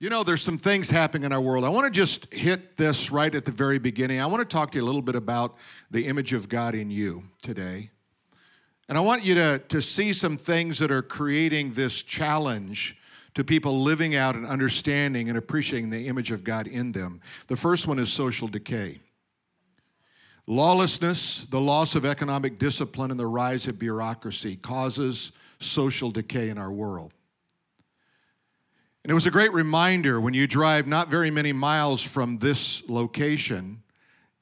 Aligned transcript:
You 0.00 0.08
know, 0.08 0.22
there's 0.22 0.40
some 0.40 0.56
things 0.56 0.88
happening 0.88 1.26
in 1.26 1.32
our 1.32 1.42
world. 1.42 1.62
I 1.62 1.68
want 1.68 1.84
to 1.84 1.90
just 1.90 2.32
hit 2.32 2.74
this 2.78 3.10
right 3.10 3.34
at 3.34 3.44
the 3.44 3.52
very 3.52 3.78
beginning. 3.78 4.18
I 4.18 4.24
want 4.24 4.40
to 4.40 4.50
talk 4.50 4.72
to 4.72 4.78
you 4.78 4.82
a 4.82 4.86
little 4.86 5.02
bit 5.02 5.14
about 5.14 5.58
the 5.90 6.06
image 6.06 6.32
of 6.32 6.48
God 6.48 6.74
in 6.74 6.90
you 6.90 7.24
today. 7.42 7.90
And 8.88 8.96
I 8.96 9.02
want 9.02 9.24
you 9.24 9.34
to, 9.34 9.58
to 9.68 9.82
see 9.82 10.14
some 10.14 10.38
things 10.38 10.78
that 10.78 10.90
are 10.90 11.02
creating 11.02 11.72
this 11.74 12.02
challenge 12.02 12.98
to 13.34 13.44
people 13.44 13.82
living 13.82 14.16
out 14.16 14.36
and 14.36 14.46
understanding 14.46 15.28
and 15.28 15.36
appreciating 15.36 15.90
the 15.90 16.08
image 16.08 16.32
of 16.32 16.44
God 16.44 16.66
in 16.66 16.92
them. 16.92 17.20
The 17.48 17.56
first 17.56 17.86
one 17.86 17.98
is 17.98 18.10
social 18.10 18.48
decay. 18.48 19.00
Lawlessness, 20.46 21.44
the 21.44 21.60
loss 21.60 21.94
of 21.94 22.06
economic 22.06 22.58
discipline, 22.58 23.10
and 23.10 23.20
the 23.20 23.26
rise 23.26 23.68
of 23.68 23.78
bureaucracy 23.78 24.56
causes 24.56 25.32
social 25.58 26.10
decay 26.10 26.48
in 26.48 26.56
our 26.56 26.72
world. 26.72 27.12
And 29.02 29.10
it 29.10 29.14
was 29.14 29.26
a 29.26 29.30
great 29.30 29.52
reminder 29.52 30.20
when 30.20 30.34
you 30.34 30.46
drive 30.46 30.86
not 30.86 31.08
very 31.08 31.30
many 31.30 31.52
miles 31.52 32.02
from 32.02 32.38
this 32.38 32.88
location 32.88 33.82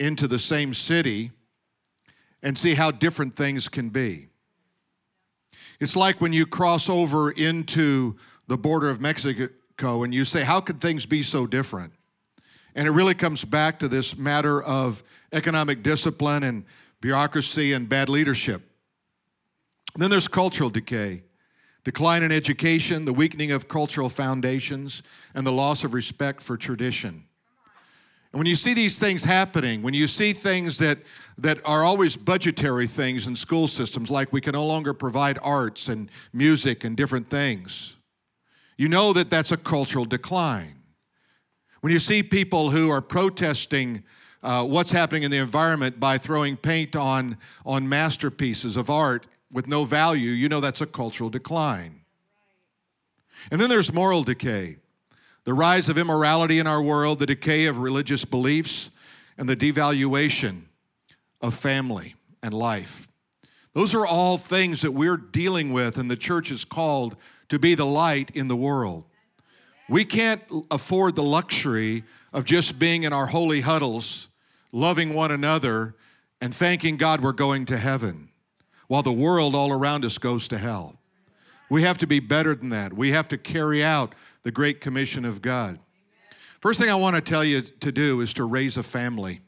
into 0.01 0.27
the 0.27 0.39
same 0.39 0.75
city 0.75 1.31
and 2.43 2.59
see 2.59 2.75
how 2.75 2.91
different 2.91 3.37
things 3.37 3.69
can 3.69 3.91
be. 3.91 4.29
It's 5.81 5.95
like 5.95 6.21
when 6.21 6.33
you 6.33 6.45
cross 6.45 6.89
over 6.89 7.31
into 7.31 8.17
the 8.49 8.59
border 8.59 8.91
of 8.91 9.01
Mexico 9.01 10.03
and 10.03 10.13
you 10.13 10.25
say, 10.25 10.43
How 10.43 10.61
could 10.61 10.81
things 10.81 11.07
be 11.07 11.23
so 11.23 11.47
different? 11.47 11.93
And 12.75 12.89
it 12.89 12.91
really 12.93 13.15
comes 13.15 13.45
back 13.45 13.79
to 13.81 13.89
this 13.89 14.17
matter 14.17 14.63
of 14.63 15.03
economic 15.33 15.83
discipline 15.83 16.43
and 16.43 16.65
bureaucracy 17.01 17.73
and 17.73 17.89
bad 17.89 18.09
leadership. 18.09 18.63
And 19.95 20.03
then 20.03 20.11
there's 20.11 20.29
cultural 20.29 20.71
decay 20.71 21.23
decline 21.89 22.23
in 22.23 22.31
education, 22.31 23.07
the 23.07 23.15
weakening 23.15 23.51
of 23.51 23.67
cultural 23.67 24.11
foundations, 24.11 25.03
and 25.35 25.47
the 25.47 25.51
loss 25.51 25.85
of 25.85 25.95
respect 25.95 26.43
for 26.43 26.55
tradition. 26.55 27.25
And 28.31 28.39
when 28.39 28.47
you 28.47 28.57
see 28.57 28.75
these 28.75 28.99
things 28.99 29.25
happening, 29.25 29.81
when 29.81 29.95
you 29.95 30.07
see 30.07 30.35
things 30.35 30.77
that, 30.81 30.99
that 31.39 31.57
are 31.65 31.85
always 31.85 32.15
budgetary 32.15 32.87
things 32.87 33.27
in 33.27 33.35
school 33.35 33.67
systems, 33.67 34.11
like 34.11 34.35
we 34.35 34.43
can 34.43 34.53
no 34.53 34.67
longer 34.67 34.93
provide 34.93 35.39
arts 35.43 35.89
and 35.89 36.11
music 36.31 36.85
and 36.85 36.95
different 36.95 37.31
things, 37.31 37.97
you 38.77 38.91
know 38.91 39.15
that 39.15 39.31
that's 39.31 39.51
a 39.51 39.57
cultural 39.57 40.05
decline. 40.05 40.83
When 41.81 41.91
you 41.91 41.99
see 41.99 42.23
people 42.23 42.69
who 42.69 42.91
are 42.91 43.01
protesting 43.01 44.05
uh, 44.43 44.63
what's 44.67 44.93
happening 44.93 45.23
in 45.23 45.31
the 45.31 45.39
environment 45.39 45.99
by 45.99 46.19
throwing 46.19 46.59
paint 46.59 46.95
on, 46.95 47.39
on 47.65 47.89
masterpieces 47.89 48.77
of 48.77 48.91
art 48.91 49.27
with 49.53 49.67
no 49.67 49.85
value, 49.85 50.31
you 50.31 50.49
know 50.49 50.61
that's 50.61 50.81
a 50.81 50.87
cultural 50.87 51.31
decline. 51.31 52.01
And 53.51 53.61
then 53.61 53.69
there's 53.69 53.93
moral 53.93 54.23
decay 54.23 54.77
the 55.45 55.55
rise 55.55 55.89
of 55.89 55.97
immorality 55.97 56.59
in 56.59 56.67
our 56.67 56.83
world, 56.83 57.19
the 57.19 57.25
decay 57.25 57.65
of 57.65 57.79
religious 57.79 58.23
beliefs, 58.27 58.91
and 59.39 59.49
the 59.49 59.57
devaluation 59.57 60.65
of 61.41 61.55
family 61.55 62.17
and 62.43 62.53
life. 62.53 63.09
Those 63.73 63.95
are 63.95 64.07
all 64.07 64.37
things 64.37 64.83
that 64.83 64.93
we're 64.93 65.17
dealing 65.17 65.73
with, 65.73 65.97
and 65.97 66.11
the 66.11 66.19
church 66.19 66.51
is 66.51 66.67
called 66.67 67.17
to 67.49 67.59
be 67.59 67.75
the 67.75 67.87
light 67.87 68.31
in 68.35 68.49
the 68.49 68.57
world. 68.57 69.05
We 69.89 70.05
can't 70.05 70.43
afford 70.71 71.17
the 71.17 71.23
luxury 71.23 72.05
of 72.31 72.45
just 72.45 72.79
being 72.79 73.05
in 73.05 73.15
our 73.15 73.29
holy 73.29 73.63
huddles, 73.63 74.29
loving 74.71 75.15
one 75.15 75.31
another, 75.31 75.95
and 76.43 76.55
thanking 76.55 76.99
God 76.99 77.23
we're 77.23 77.33
going 77.33 77.65
to 77.67 77.79
heaven 77.79 78.28
while 78.89 79.03
the 79.03 79.13
world 79.13 79.55
all 79.55 79.73
around 79.73 80.05
us 80.05 80.19
goes 80.19 80.49
to 80.49 80.59
hell. 80.59 80.99
We 81.71 81.83
have 81.83 81.99
to 81.99 82.07
be 82.07 82.21
better 82.21 82.55
than 82.55 82.71
that. 82.71 82.93
We 82.93 83.13
have 83.13 83.29
to 83.29 83.39
carry 83.39 83.85
out 83.85 84.15
the 84.43 84.51
Great 84.51 84.81
Commission 84.81 85.25
of 85.25 85.43
God. 85.43 85.79
First 86.61 86.81
thing 86.81 86.91
I 86.91 86.95
want 86.97 87.15
to 87.15 87.23
tell 87.23 87.45
you 87.45 87.61
to 87.61 87.93
do 87.93 88.21
is 88.21 88.35
to 88.35 88.45
raise 88.45 88.77
a 88.77 88.83
family. 88.83 89.41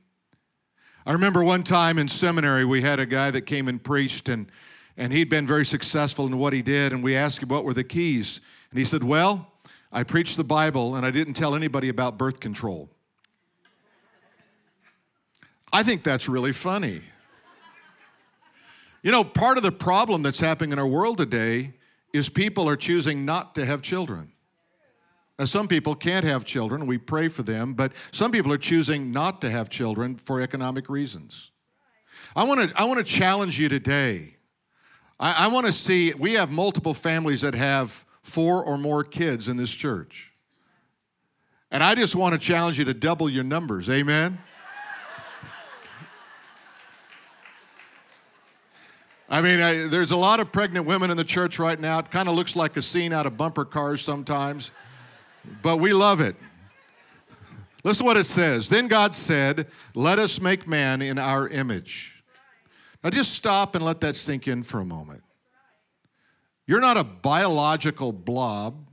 I 1.06 1.12
remember 1.12 1.42
one 1.42 1.62
time 1.62 1.98
in 1.98 2.08
seminary, 2.08 2.64
we 2.64 2.82
had 2.82 3.00
a 3.00 3.06
guy 3.06 3.30
that 3.30 3.42
came 3.42 3.66
and 3.66 3.82
preached, 3.82 4.28
and, 4.28 4.52
and 4.96 5.12
he'd 5.12 5.30
been 5.30 5.46
very 5.46 5.64
successful 5.64 6.26
in 6.26 6.38
what 6.38 6.52
he 6.52 6.62
did. 6.62 6.92
And 6.92 7.02
we 7.02 7.16
asked 7.16 7.42
him 7.42 7.48
what 7.48 7.64
were 7.64 7.74
the 7.74 7.82
keys. 7.82 8.40
And 8.70 8.78
he 8.78 8.84
said, 8.84 9.02
Well, 9.02 9.50
I 9.92 10.04
preached 10.04 10.36
the 10.36 10.44
Bible 10.44 10.94
and 10.94 11.04
I 11.04 11.10
didn't 11.10 11.34
tell 11.34 11.54
anybody 11.54 11.88
about 11.88 12.16
birth 12.16 12.38
control. 12.38 12.90
I 15.72 15.82
think 15.82 16.02
that's 16.02 16.28
really 16.28 16.52
funny. 16.52 17.02
You 19.02 19.12
know, 19.12 19.24
part 19.24 19.56
of 19.56 19.62
the 19.62 19.72
problem 19.72 20.22
that's 20.22 20.40
happening 20.40 20.72
in 20.72 20.78
our 20.78 20.86
world 20.86 21.18
today 21.18 21.74
is 22.12 22.28
people 22.28 22.68
are 22.68 22.76
choosing 22.76 23.24
not 23.24 23.54
to 23.54 23.64
have 23.64 23.82
children. 23.82 24.32
Now, 25.38 25.46
some 25.46 25.68
people 25.68 25.94
can't 25.94 26.24
have 26.24 26.44
children, 26.44 26.86
we 26.86 26.98
pray 26.98 27.28
for 27.28 27.42
them, 27.42 27.72
but 27.72 27.92
some 28.10 28.30
people 28.30 28.52
are 28.52 28.58
choosing 28.58 29.10
not 29.10 29.40
to 29.40 29.50
have 29.50 29.70
children 29.70 30.16
for 30.16 30.42
economic 30.42 30.90
reasons. 30.90 31.50
I 32.36 32.44
want 32.44 32.70
to 32.70 32.80
I 32.80 32.84
want 32.84 32.98
to 32.98 33.04
challenge 33.04 33.58
you 33.58 33.68
today. 33.68 34.34
I, 35.18 35.46
I 35.46 35.48
want 35.48 35.66
to 35.66 35.72
see 35.72 36.12
we 36.14 36.34
have 36.34 36.50
multiple 36.50 36.94
families 36.94 37.40
that 37.40 37.54
have 37.54 38.04
four 38.22 38.62
or 38.62 38.76
more 38.76 39.02
kids 39.02 39.48
in 39.48 39.56
this 39.56 39.70
church. 39.70 40.32
And 41.70 41.82
I 41.82 41.94
just 41.94 42.14
want 42.14 42.34
to 42.34 42.38
challenge 42.38 42.78
you 42.78 42.84
to 42.84 42.94
double 42.94 43.30
your 43.30 43.44
numbers. 43.44 43.88
Amen. 43.88 44.38
I 49.32 49.40
mean, 49.42 49.60
I, 49.60 49.86
there's 49.86 50.10
a 50.10 50.16
lot 50.16 50.40
of 50.40 50.50
pregnant 50.50 50.86
women 50.86 51.08
in 51.12 51.16
the 51.16 51.24
church 51.24 51.60
right 51.60 51.78
now. 51.78 52.00
It 52.00 52.10
kind 52.10 52.28
of 52.28 52.34
looks 52.34 52.56
like 52.56 52.76
a 52.76 52.82
scene 52.82 53.12
out 53.12 53.26
of 53.26 53.36
bumper 53.36 53.64
cars 53.64 54.02
sometimes, 54.02 54.72
but 55.62 55.76
we 55.76 55.92
love 55.92 56.20
it. 56.20 56.34
Listen 57.84 58.04
what 58.04 58.16
it 58.16 58.24
says. 58.24 58.68
Then 58.68 58.88
God 58.88 59.14
said, 59.14 59.68
Let 59.94 60.18
us 60.18 60.40
make 60.40 60.66
man 60.66 61.00
in 61.00 61.16
our 61.16 61.48
image. 61.48 62.24
Now 63.04 63.10
just 63.10 63.32
stop 63.32 63.76
and 63.76 63.84
let 63.84 64.00
that 64.00 64.16
sink 64.16 64.48
in 64.48 64.64
for 64.64 64.80
a 64.80 64.84
moment. 64.84 65.22
You're 66.66 66.80
not 66.80 66.96
a 66.96 67.04
biological 67.04 68.12
blob. 68.12 68.86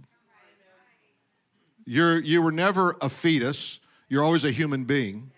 You're, 1.86 2.20
you 2.20 2.42
were 2.42 2.52
never 2.52 2.96
a 3.02 3.09
fetus. 3.09 3.80
You're 4.08 4.24
always 4.24 4.46
a 4.46 4.52
human 4.52 4.84
being. 4.84 5.31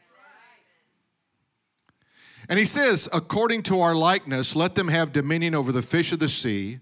And 2.50 2.58
he 2.58 2.66
says, 2.66 3.08
according 3.14 3.62
to 3.64 3.80
our 3.80 3.94
likeness, 3.94 4.56
let 4.56 4.74
them 4.74 4.88
have 4.88 5.14
dominion 5.14 5.54
over 5.54 5.72
the 5.72 5.84
fish 5.84 6.12
of 6.12 6.18
the 6.20 6.28
sea, 6.28 6.80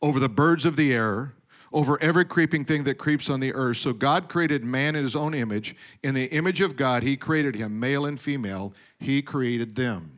over 0.00 0.20
the 0.20 0.28
birds 0.28 0.64
of 0.64 0.76
the 0.76 0.94
air, 0.94 1.34
over 1.72 2.00
every 2.00 2.24
creeping 2.24 2.64
thing 2.64 2.84
that 2.84 2.94
creeps 2.94 3.28
on 3.28 3.40
the 3.40 3.52
earth. 3.52 3.78
So 3.78 3.92
God 3.92 4.28
created 4.28 4.64
man 4.64 4.94
in 4.94 5.02
his 5.02 5.16
own 5.16 5.34
image. 5.34 5.74
In 6.04 6.14
the 6.14 6.26
image 6.26 6.60
of 6.60 6.76
God, 6.76 7.02
he 7.02 7.16
created 7.16 7.56
him, 7.56 7.80
male 7.80 8.06
and 8.06 8.18
female, 8.18 8.72
he 8.98 9.20
created 9.20 9.74
them. 9.74 10.12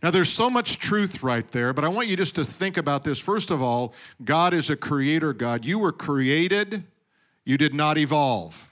Now, 0.00 0.12
there's 0.12 0.28
so 0.28 0.48
much 0.48 0.78
truth 0.78 1.24
right 1.24 1.46
there, 1.50 1.72
but 1.72 1.84
I 1.84 1.88
want 1.88 2.06
you 2.06 2.16
just 2.16 2.36
to 2.36 2.44
think 2.44 2.76
about 2.76 3.02
this. 3.02 3.18
First 3.18 3.50
of 3.50 3.60
all, 3.60 3.94
God 4.24 4.54
is 4.54 4.70
a 4.70 4.76
creator 4.76 5.32
God. 5.32 5.64
You 5.64 5.80
were 5.80 5.90
created, 5.90 6.84
you 7.44 7.58
did 7.58 7.74
not 7.74 7.98
evolve. 7.98 8.70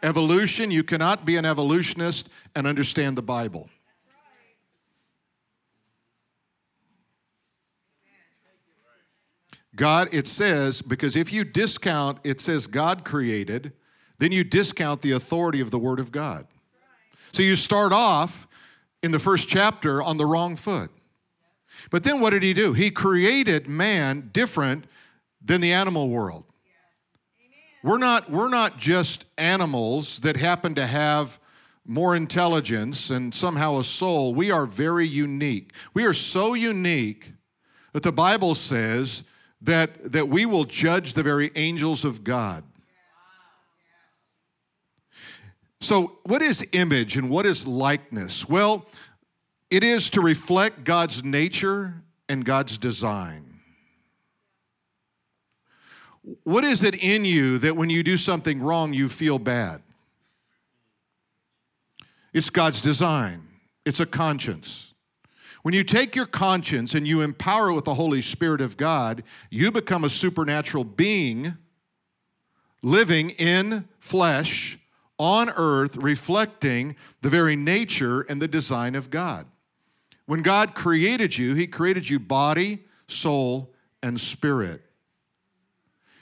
Evolution, 0.00 0.70
you 0.70 0.84
cannot 0.84 1.24
be 1.24 1.36
an 1.36 1.44
evolutionist 1.44 2.28
and 2.54 2.68
understand 2.68 3.18
the 3.18 3.22
Bible. 3.22 3.68
God, 9.76 10.08
it 10.12 10.26
says, 10.26 10.82
because 10.82 11.16
if 11.16 11.32
you 11.32 11.44
discount, 11.44 12.18
it 12.24 12.40
says 12.40 12.66
God 12.66 13.04
created, 13.04 13.72
then 14.18 14.30
you 14.30 14.44
discount 14.44 15.02
the 15.02 15.12
authority 15.12 15.60
of 15.60 15.70
the 15.70 15.78
Word 15.78 15.98
of 15.98 16.12
God. 16.12 16.46
So 17.32 17.42
you 17.42 17.56
start 17.56 17.92
off 17.92 18.46
in 19.02 19.10
the 19.10 19.18
first 19.18 19.48
chapter 19.48 20.02
on 20.02 20.16
the 20.16 20.26
wrong 20.26 20.54
foot. 20.56 20.90
But 21.90 22.04
then 22.04 22.20
what 22.20 22.30
did 22.30 22.42
he 22.42 22.54
do? 22.54 22.72
He 22.72 22.90
created 22.90 23.68
man 23.68 24.30
different 24.32 24.86
than 25.44 25.60
the 25.60 25.72
animal 25.72 26.08
world. 26.08 26.44
We're 27.82 27.98
not, 27.98 28.30
we're 28.30 28.48
not 28.48 28.78
just 28.78 29.26
animals 29.36 30.20
that 30.20 30.36
happen 30.36 30.74
to 30.76 30.86
have 30.86 31.38
more 31.84 32.16
intelligence 32.16 33.10
and 33.10 33.34
somehow 33.34 33.78
a 33.78 33.84
soul. 33.84 34.34
We 34.34 34.50
are 34.50 34.64
very 34.64 35.06
unique. 35.06 35.72
We 35.92 36.06
are 36.06 36.14
so 36.14 36.54
unique 36.54 37.32
that 37.92 38.02
the 38.02 38.12
Bible 38.12 38.54
says 38.54 39.24
that, 39.64 40.12
that 40.12 40.28
we 40.28 40.46
will 40.46 40.64
judge 40.64 41.14
the 41.14 41.22
very 41.22 41.50
angels 41.56 42.04
of 42.04 42.22
God. 42.22 42.64
So, 45.80 46.18
what 46.24 46.40
is 46.42 46.66
image 46.72 47.16
and 47.16 47.28
what 47.28 47.44
is 47.44 47.66
likeness? 47.66 48.48
Well, 48.48 48.86
it 49.70 49.84
is 49.84 50.08
to 50.10 50.22
reflect 50.22 50.84
God's 50.84 51.24
nature 51.24 52.02
and 52.28 52.44
God's 52.44 52.78
design. 52.78 53.60
What 56.44 56.64
is 56.64 56.82
it 56.82 56.94
in 56.94 57.26
you 57.26 57.58
that 57.58 57.76
when 57.76 57.90
you 57.90 58.02
do 58.02 58.16
something 58.16 58.62
wrong, 58.62 58.94
you 58.94 59.10
feel 59.10 59.38
bad? 59.38 59.82
It's 62.32 62.50
God's 62.50 62.80
design, 62.80 63.42
it's 63.84 64.00
a 64.00 64.06
conscience. 64.06 64.93
When 65.64 65.72
you 65.72 65.82
take 65.82 66.14
your 66.14 66.26
conscience 66.26 66.94
and 66.94 67.08
you 67.08 67.22
empower 67.22 67.70
it 67.70 67.74
with 67.74 67.86
the 67.86 67.94
Holy 67.94 68.20
Spirit 68.20 68.60
of 68.60 68.76
God, 68.76 69.22
you 69.48 69.72
become 69.72 70.04
a 70.04 70.10
supernatural 70.10 70.84
being 70.84 71.56
living 72.82 73.30
in 73.30 73.88
flesh 73.98 74.78
on 75.18 75.48
earth, 75.56 75.96
reflecting 75.96 76.96
the 77.22 77.30
very 77.30 77.56
nature 77.56 78.20
and 78.28 78.42
the 78.42 78.46
design 78.46 78.94
of 78.94 79.08
God. 79.08 79.46
When 80.26 80.42
God 80.42 80.74
created 80.74 81.38
you, 81.38 81.54
He 81.54 81.66
created 81.66 82.10
you 82.10 82.18
body, 82.18 82.80
soul, 83.06 83.72
and 84.02 84.20
spirit. 84.20 84.82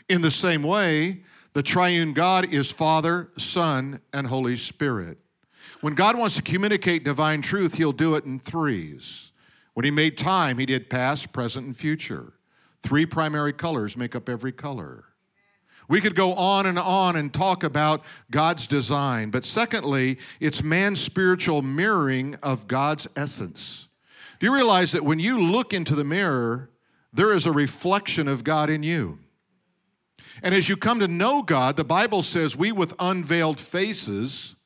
In 0.09 0.21
the 0.21 0.31
same 0.31 0.63
way, 0.63 1.25
the 1.53 1.65
triune 1.65 2.13
God 2.13 2.53
is 2.55 2.71
Father, 2.71 3.31
Son, 3.37 4.01
and 4.13 4.29
Holy 4.29 4.55
Spirit. 4.55 5.19
When 5.81 5.95
God 5.95 6.17
wants 6.17 6.37
to 6.37 6.43
communicate 6.43 7.03
divine 7.03 7.43
truth, 7.43 7.75
He'll 7.75 7.91
do 7.91 8.15
it 8.15 8.25
in 8.25 8.39
threes. 8.39 9.31
When 9.75 9.85
He 9.85 9.91
made 9.91 10.19
time, 10.19 10.59
He 10.59 10.67
did 10.67 10.91
past, 10.91 11.33
present, 11.33 11.67
and 11.67 11.77
future. 11.77 12.33
Three 12.83 13.07
primary 13.07 13.53
colors 13.53 13.97
make 13.97 14.17
up 14.17 14.29
every 14.29 14.53
color. 14.53 15.05
We 15.89 16.01
could 16.01 16.15
go 16.15 16.35
on 16.35 16.67
and 16.67 16.79
on 16.79 17.17
and 17.17 17.33
talk 17.33 17.63
about 17.63 18.05
God's 18.31 18.67
design, 18.67 19.31
but 19.31 19.45
secondly, 19.45 20.19
it's 20.41 20.63
man's 20.63 21.01
spiritual 21.01 21.61
mirroring 21.61 22.37
of 22.43 22.67
God's 22.67 23.09
essence. 23.17 23.89
Do 24.39 24.47
you 24.47 24.55
realize 24.55 24.93
that 24.93 25.05
when 25.05 25.19
you 25.19 25.39
look 25.39 25.75
into 25.75 25.95
the 25.95 26.05
mirror, 26.05 26.71
there 27.13 27.35
is 27.35 27.47
a 27.47 27.53
reflection 27.53 28.27
of 28.27 28.43
God 28.43 28.71
in 28.71 28.83
you? 28.83 29.19
And 30.43 30.55
as 30.55 30.69
you 30.69 30.77
come 30.77 30.99
to 31.01 31.09
know 31.09 31.43
God, 31.43 31.77
the 31.77 31.85
Bible 31.85 32.23
says 32.23 32.57
we 32.57 32.73
with 32.73 32.95
unveiled 32.99 33.61
faces 33.61 34.57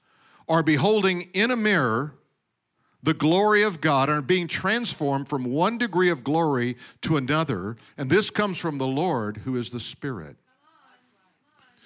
are 0.49 0.62
beholding 0.62 1.23
in 1.35 1.50
a 1.50 1.56
mirror 1.56 2.14
the 3.02 3.14
glory 3.14 3.62
of 3.62 3.81
God 3.81 4.08
and 4.08 4.19
are 4.19 4.22
being 4.22 4.48
transformed 4.48 5.28
from 5.28 5.44
one 5.44 5.78
degree 5.78 6.10
of 6.10 6.25
glory 6.25 6.76
to 7.02 7.16
another. 7.16 7.76
And 7.96 8.10
this 8.10 8.31
comes 8.31 8.58
from 8.58 8.78
the 8.78 8.87
Lord 8.87 9.38
who 9.38 9.56
is 9.56 9.70
the 9.70 9.81
Spirit. 9.81 10.37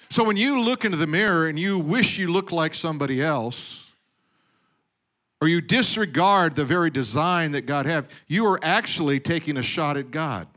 So 0.09 0.23
when 0.23 0.35
you 0.35 0.61
look 0.61 0.83
into 0.83 0.97
the 0.97 1.07
mirror 1.07 1.47
and 1.47 1.57
you 1.57 1.79
wish 1.79 2.17
you 2.17 2.31
looked 2.31 2.51
like 2.51 2.73
somebody 2.73 3.21
else, 3.21 3.91
or 5.39 5.47
you 5.47 5.61
disregard 5.61 6.55
the 6.55 6.65
very 6.65 6.89
design 6.89 7.51
that 7.53 7.65
God 7.65 7.85
have, 7.87 8.09
you 8.27 8.45
are 8.45 8.59
actually 8.61 9.19
taking 9.19 9.57
a 9.57 9.63
shot 9.63 9.97
at 9.97 10.11
God. 10.11 10.47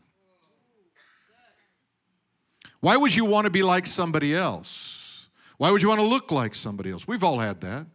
Why 2.80 2.98
would 2.98 3.14
you 3.14 3.24
want 3.24 3.46
to 3.46 3.50
be 3.50 3.62
like 3.62 3.86
somebody 3.86 4.34
else? 4.34 5.28
Why 5.56 5.70
would 5.70 5.80
you 5.80 5.88
want 5.88 6.00
to 6.00 6.06
look 6.06 6.30
like 6.30 6.54
somebody 6.54 6.90
else? 6.90 7.08
We've 7.08 7.24
all 7.24 7.38
had 7.38 7.62
that. 7.62 7.86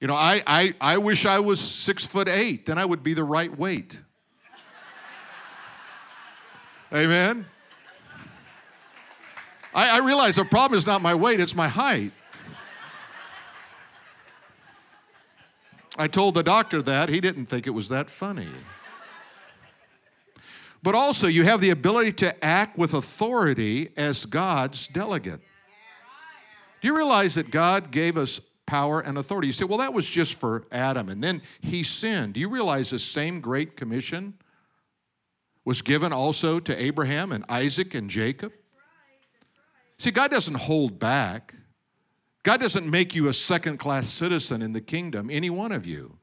You 0.00 0.06
know, 0.06 0.14
I, 0.14 0.42
I, 0.46 0.74
I 0.80 0.98
wish 0.98 1.26
I 1.26 1.40
was 1.40 1.60
six 1.60 2.06
foot 2.06 2.26
eight, 2.26 2.64
then 2.64 2.78
I 2.78 2.86
would 2.86 3.02
be 3.02 3.12
the 3.12 3.24
right 3.24 3.54
weight. 3.56 4.00
Amen? 6.92 7.44
I, 9.74 9.98
I 9.98 10.06
realize 10.06 10.36
the 10.36 10.44
problem 10.44 10.76
is 10.76 10.86
not 10.86 11.02
my 11.02 11.14
weight, 11.14 11.38
it's 11.38 11.54
my 11.54 11.68
height. 11.68 12.12
I 15.98 16.06
told 16.06 16.34
the 16.34 16.42
doctor 16.42 16.80
that. 16.80 17.10
He 17.10 17.20
didn't 17.20 17.46
think 17.46 17.66
it 17.66 17.70
was 17.70 17.90
that 17.90 18.08
funny. 18.08 18.48
But 20.82 20.94
also, 20.94 21.26
you 21.26 21.44
have 21.44 21.60
the 21.60 21.68
ability 21.68 22.12
to 22.12 22.44
act 22.44 22.78
with 22.78 22.94
authority 22.94 23.90
as 23.98 24.24
God's 24.24 24.88
delegate. 24.88 25.42
Do 26.80 26.88
you 26.88 26.96
realize 26.96 27.34
that 27.34 27.50
God 27.50 27.90
gave 27.90 28.16
us 28.16 28.40
power 28.70 29.00
and 29.00 29.18
authority? 29.18 29.48
You 29.48 29.52
say, 29.52 29.64
well, 29.64 29.78
that 29.78 29.92
was 29.92 30.08
just 30.08 30.38
for 30.38 30.64
Adam, 30.70 31.08
and 31.08 31.24
then 31.24 31.42
he 31.60 31.82
sinned. 31.82 32.34
Do 32.34 32.40
you 32.40 32.48
realize 32.48 32.90
the 32.90 33.00
same 33.00 33.40
great 33.40 33.76
commission 33.76 34.34
was 35.64 35.82
given 35.82 36.12
also 36.12 36.60
to 36.60 36.80
Abraham 36.80 37.32
and 37.32 37.44
Isaac 37.48 37.96
and 37.96 38.08
Jacob? 38.08 38.52
See, 39.98 40.12
God 40.12 40.30
doesn't 40.30 40.54
hold 40.54 41.00
back. 41.00 41.56
God 42.44 42.60
doesn't 42.60 42.88
make 42.88 43.12
you 43.12 43.26
a 43.26 43.32
second 43.32 43.78
class 43.78 44.06
citizen 44.06 44.62
in 44.62 44.72
the 44.72 44.80
kingdom, 44.80 45.30
any 45.32 45.50
one 45.50 45.72
of 45.72 45.84
you. 45.84 46.18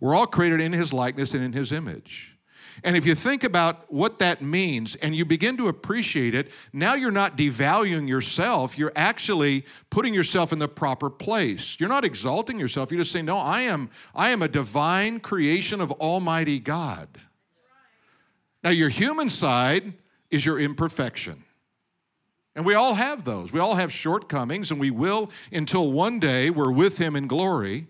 We're 0.00 0.16
all 0.16 0.26
created 0.26 0.60
in 0.60 0.72
His 0.72 0.92
likeness 0.92 1.34
and 1.34 1.44
in 1.44 1.52
His 1.52 1.70
image. 1.70 2.36
And 2.84 2.96
if 2.96 3.06
you 3.06 3.14
think 3.14 3.44
about 3.44 3.92
what 3.92 4.18
that 4.18 4.42
means 4.42 4.96
and 4.96 5.14
you 5.14 5.24
begin 5.24 5.56
to 5.58 5.68
appreciate 5.68 6.34
it, 6.34 6.50
now 6.72 6.94
you're 6.94 7.10
not 7.10 7.36
devaluing 7.36 8.08
yourself. 8.08 8.78
You're 8.78 8.92
actually 8.96 9.64
putting 9.90 10.14
yourself 10.14 10.52
in 10.52 10.58
the 10.58 10.68
proper 10.68 11.10
place. 11.10 11.78
You're 11.78 11.88
not 11.88 12.04
exalting 12.04 12.58
yourself. 12.58 12.90
You're 12.90 13.00
just 13.00 13.12
saying, 13.12 13.26
No, 13.26 13.36
I 13.36 13.62
am, 13.62 13.90
I 14.14 14.30
am 14.30 14.42
a 14.42 14.48
divine 14.48 15.20
creation 15.20 15.80
of 15.80 15.92
Almighty 15.92 16.58
God. 16.58 17.08
Now, 18.64 18.70
your 18.70 18.88
human 18.88 19.28
side 19.28 19.94
is 20.30 20.46
your 20.46 20.58
imperfection. 20.58 21.42
And 22.54 22.66
we 22.66 22.74
all 22.74 22.94
have 22.94 23.24
those. 23.24 23.52
We 23.52 23.60
all 23.60 23.76
have 23.76 23.92
shortcomings, 23.92 24.70
and 24.70 24.78
we 24.78 24.90
will 24.90 25.30
until 25.52 25.90
one 25.90 26.18
day 26.18 26.50
we're 26.50 26.70
with 26.70 26.98
Him 26.98 27.16
in 27.16 27.26
glory. 27.26 27.86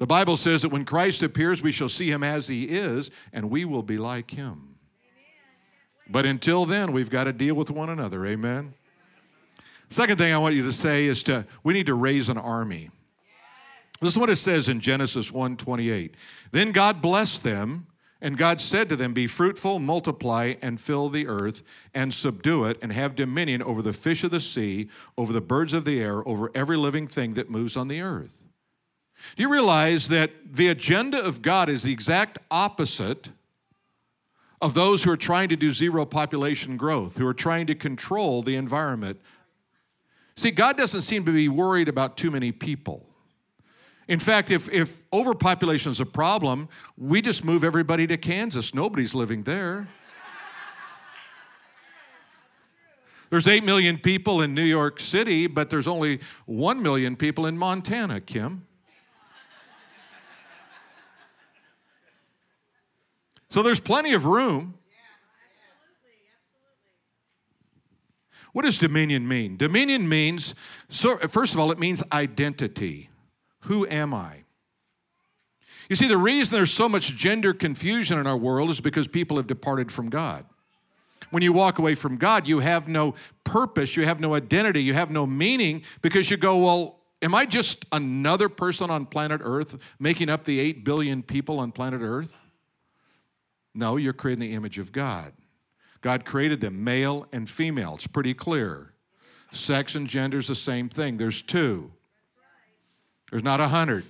The 0.00 0.06
Bible 0.06 0.38
says 0.38 0.62
that 0.62 0.70
when 0.70 0.86
Christ 0.86 1.22
appears, 1.22 1.62
we 1.62 1.72
shall 1.72 1.90
see 1.90 2.10
Him 2.10 2.22
as 2.22 2.48
He 2.48 2.64
is, 2.64 3.10
and 3.34 3.50
we 3.50 3.66
will 3.66 3.82
be 3.82 3.98
like 3.98 4.30
Him. 4.30 4.76
But 6.08 6.24
until 6.24 6.64
then, 6.64 6.92
we've 6.92 7.10
got 7.10 7.24
to 7.24 7.34
deal 7.34 7.54
with 7.54 7.70
one 7.70 7.90
another. 7.90 8.24
Amen. 8.24 8.72
Second 9.90 10.16
thing 10.16 10.32
I 10.32 10.38
want 10.38 10.54
you 10.54 10.62
to 10.62 10.72
say 10.72 11.04
is 11.04 11.22
to 11.24 11.44
we 11.62 11.74
need 11.74 11.84
to 11.86 11.94
raise 11.94 12.30
an 12.30 12.38
army. 12.38 12.88
This 14.00 14.12
is 14.12 14.18
what 14.18 14.30
it 14.30 14.36
says 14.36 14.70
in 14.70 14.80
Genesis 14.80 15.30
1:28. 15.30 16.12
Then 16.50 16.72
God 16.72 17.02
blessed 17.02 17.44
them 17.44 17.86
and 18.22 18.38
God 18.38 18.62
said 18.62 18.88
to 18.88 18.96
them, 18.96 19.12
Be 19.12 19.26
fruitful, 19.26 19.80
multiply, 19.80 20.54
and 20.62 20.80
fill 20.80 21.10
the 21.10 21.26
earth, 21.26 21.62
and 21.94 22.12
subdue 22.12 22.64
it, 22.64 22.78
and 22.80 22.92
have 22.92 23.14
dominion 23.14 23.62
over 23.62 23.82
the 23.82 23.92
fish 23.92 24.24
of 24.24 24.30
the 24.30 24.40
sea, 24.40 24.88
over 25.18 25.32
the 25.32 25.40
birds 25.40 25.74
of 25.74 25.84
the 25.84 26.00
air, 26.00 26.26
over 26.26 26.50
every 26.54 26.76
living 26.76 27.06
thing 27.06 27.34
that 27.34 27.50
moves 27.50 27.76
on 27.76 27.88
the 27.88 28.00
earth. 28.00 28.39
Do 29.36 29.42
you 29.42 29.50
realize 29.50 30.08
that 30.08 30.30
the 30.52 30.68
agenda 30.68 31.22
of 31.24 31.42
God 31.42 31.68
is 31.68 31.82
the 31.82 31.92
exact 31.92 32.38
opposite 32.50 33.30
of 34.60 34.74
those 34.74 35.04
who 35.04 35.10
are 35.10 35.16
trying 35.16 35.48
to 35.48 35.56
do 35.56 35.72
zero 35.72 36.04
population 36.04 36.76
growth, 36.76 37.16
who 37.16 37.26
are 37.26 37.34
trying 37.34 37.66
to 37.66 37.74
control 37.74 38.42
the 38.42 38.56
environment? 38.56 39.20
See, 40.36 40.50
God 40.50 40.76
doesn't 40.76 41.02
seem 41.02 41.24
to 41.24 41.32
be 41.32 41.48
worried 41.48 41.88
about 41.88 42.16
too 42.16 42.30
many 42.30 42.52
people. 42.52 43.06
In 44.08 44.18
fact, 44.18 44.50
if, 44.50 44.68
if 44.70 45.02
overpopulation 45.12 45.92
is 45.92 46.00
a 46.00 46.06
problem, 46.06 46.68
we 46.96 47.22
just 47.22 47.44
move 47.44 47.62
everybody 47.62 48.06
to 48.08 48.16
Kansas. 48.16 48.74
Nobody's 48.74 49.14
living 49.14 49.44
there. 49.44 49.88
There's 53.30 53.46
8 53.46 53.62
million 53.62 53.96
people 53.96 54.42
in 54.42 54.54
New 54.54 54.64
York 54.64 54.98
City, 54.98 55.46
but 55.46 55.70
there's 55.70 55.86
only 55.86 56.18
1 56.46 56.82
million 56.82 57.14
people 57.14 57.46
in 57.46 57.56
Montana, 57.56 58.20
Kim. 58.20 58.66
So 63.50 63.62
there's 63.62 63.80
plenty 63.80 64.14
of 64.14 64.24
room. 64.24 64.74
What 68.52 68.64
does 68.64 68.78
dominion 68.78 69.28
mean? 69.28 69.56
Dominion 69.56 70.08
means, 70.08 70.54
so, 70.88 71.18
first 71.18 71.54
of 71.54 71.60
all, 71.60 71.70
it 71.70 71.78
means 71.78 72.02
identity. 72.12 73.10
Who 73.62 73.86
am 73.86 74.12
I? 74.12 74.44
You 75.88 75.96
see, 75.96 76.08
the 76.08 76.16
reason 76.16 76.54
there's 76.54 76.72
so 76.72 76.88
much 76.88 77.14
gender 77.14 77.52
confusion 77.52 78.18
in 78.18 78.26
our 78.26 78.36
world 78.36 78.70
is 78.70 78.80
because 78.80 79.06
people 79.06 79.36
have 79.36 79.46
departed 79.46 79.92
from 79.92 80.08
God. 80.08 80.46
When 81.30 81.42
you 81.44 81.52
walk 81.52 81.78
away 81.78 81.94
from 81.94 82.16
God, 82.16 82.48
you 82.48 82.58
have 82.58 82.88
no 82.88 83.14
purpose, 83.44 83.96
you 83.96 84.04
have 84.04 84.20
no 84.20 84.34
identity, 84.34 84.82
you 84.82 84.94
have 84.94 85.10
no 85.10 85.26
meaning 85.26 85.82
because 86.02 86.28
you 86.30 86.36
go, 86.36 86.58
well, 86.58 87.00
am 87.22 87.36
I 87.36 87.44
just 87.44 87.84
another 87.92 88.48
person 88.48 88.90
on 88.90 89.06
planet 89.06 89.40
Earth 89.44 89.80
making 90.00 90.28
up 90.28 90.44
the 90.44 90.58
8 90.58 90.84
billion 90.84 91.22
people 91.22 91.60
on 91.60 91.70
planet 91.70 92.00
Earth? 92.02 92.49
No, 93.74 93.96
you're 93.96 94.12
creating 94.12 94.40
the 94.40 94.54
image 94.54 94.78
of 94.78 94.92
God. 94.92 95.32
God 96.00 96.24
created 96.24 96.60
them 96.60 96.82
male 96.82 97.26
and 97.32 97.48
female. 97.48 97.94
It's 97.94 98.06
pretty 98.06 98.34
clear. 98.34 98.92
Sex 99.52 99.94
and 99.94 100.08
gender 100.08 100.38
is 100.38 100.48
the 100.48 100.54
same 100.54 100.88
thing. 100.88 101.16
There's 101.16 101.42
two. 101.42 101.92
There's 103.30 103.44
not 103.44 103.60
a 103.60 103.68
hundred. 103.68 104.04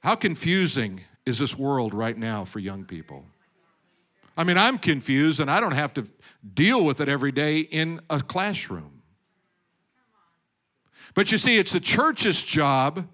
How 0.00 0.14
confusing 0.14 1.02
is 1.24 1.38
this 1.38 1.56
world 1.56 1.94
right 1.94 2.16
now 2.16 2.44
for 2.44 2.58
young 2.58 2.84
people? 2.84 3.24
I 4.36 4.44
mean, 4.44 4.58
I'm 4.58 4.78
confused 4.78 5.40
and 5.40 5.50
I 5.50 5.60
don't 5.60 5.72
have 5.72 5.94
to 5.94 6.06
deal 6.54 6.84
with 6.84 7.00
it 7.00 7.08
every 7.08 7.32
day 7.32 7.60
in 7.60 8.00
a 8.10 8.20
classroom. 8.20 9.02
But 11.14 11.32
you 11.32 11.38
see, 11.38 11.56
it's 11.56 11.72
the 11.72 11.80
church's 11.80 12.42
job 12.44 13.08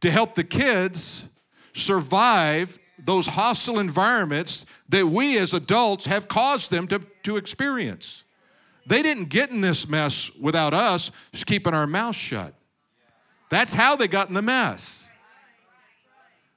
to 0.00 0.10
help 0.10 0.34
the 0.34 0.44
kids 0.44 1.28
survive 1.74 2.78
those 3.04 3.26
hostile 3.26 3.78
environments 3.78 4.66
that 4.88 5.06
we 5.06 5.38
as 5.38 5.54
adults 5.54 6.06
have 6.06 6.28
caused 6.28 6.70
them 6.70 6.86
to, 6.88 7.00
to 7.24 7.36
experience. 7.36 8.24
They 8.86 9.02
didn't 9.02 9.28
get 9.28 9.50
in 9.50 9.60
this 9.60 9.88
mess 9.88 10.30
without 10.40 10.74
us 10.74 11.12
just 11.32 11.46
keeping 11.46 11.74
our 11.74 11.86
mouths 11.86 12.16
shut. 12.16 12.54
That's 13.50 13.74
how 13.74 13.96
they 13.96 14.08
got 14.08 14.28
in 14.28 14.34
the 14.34 14.42
mess. 14.42 15.12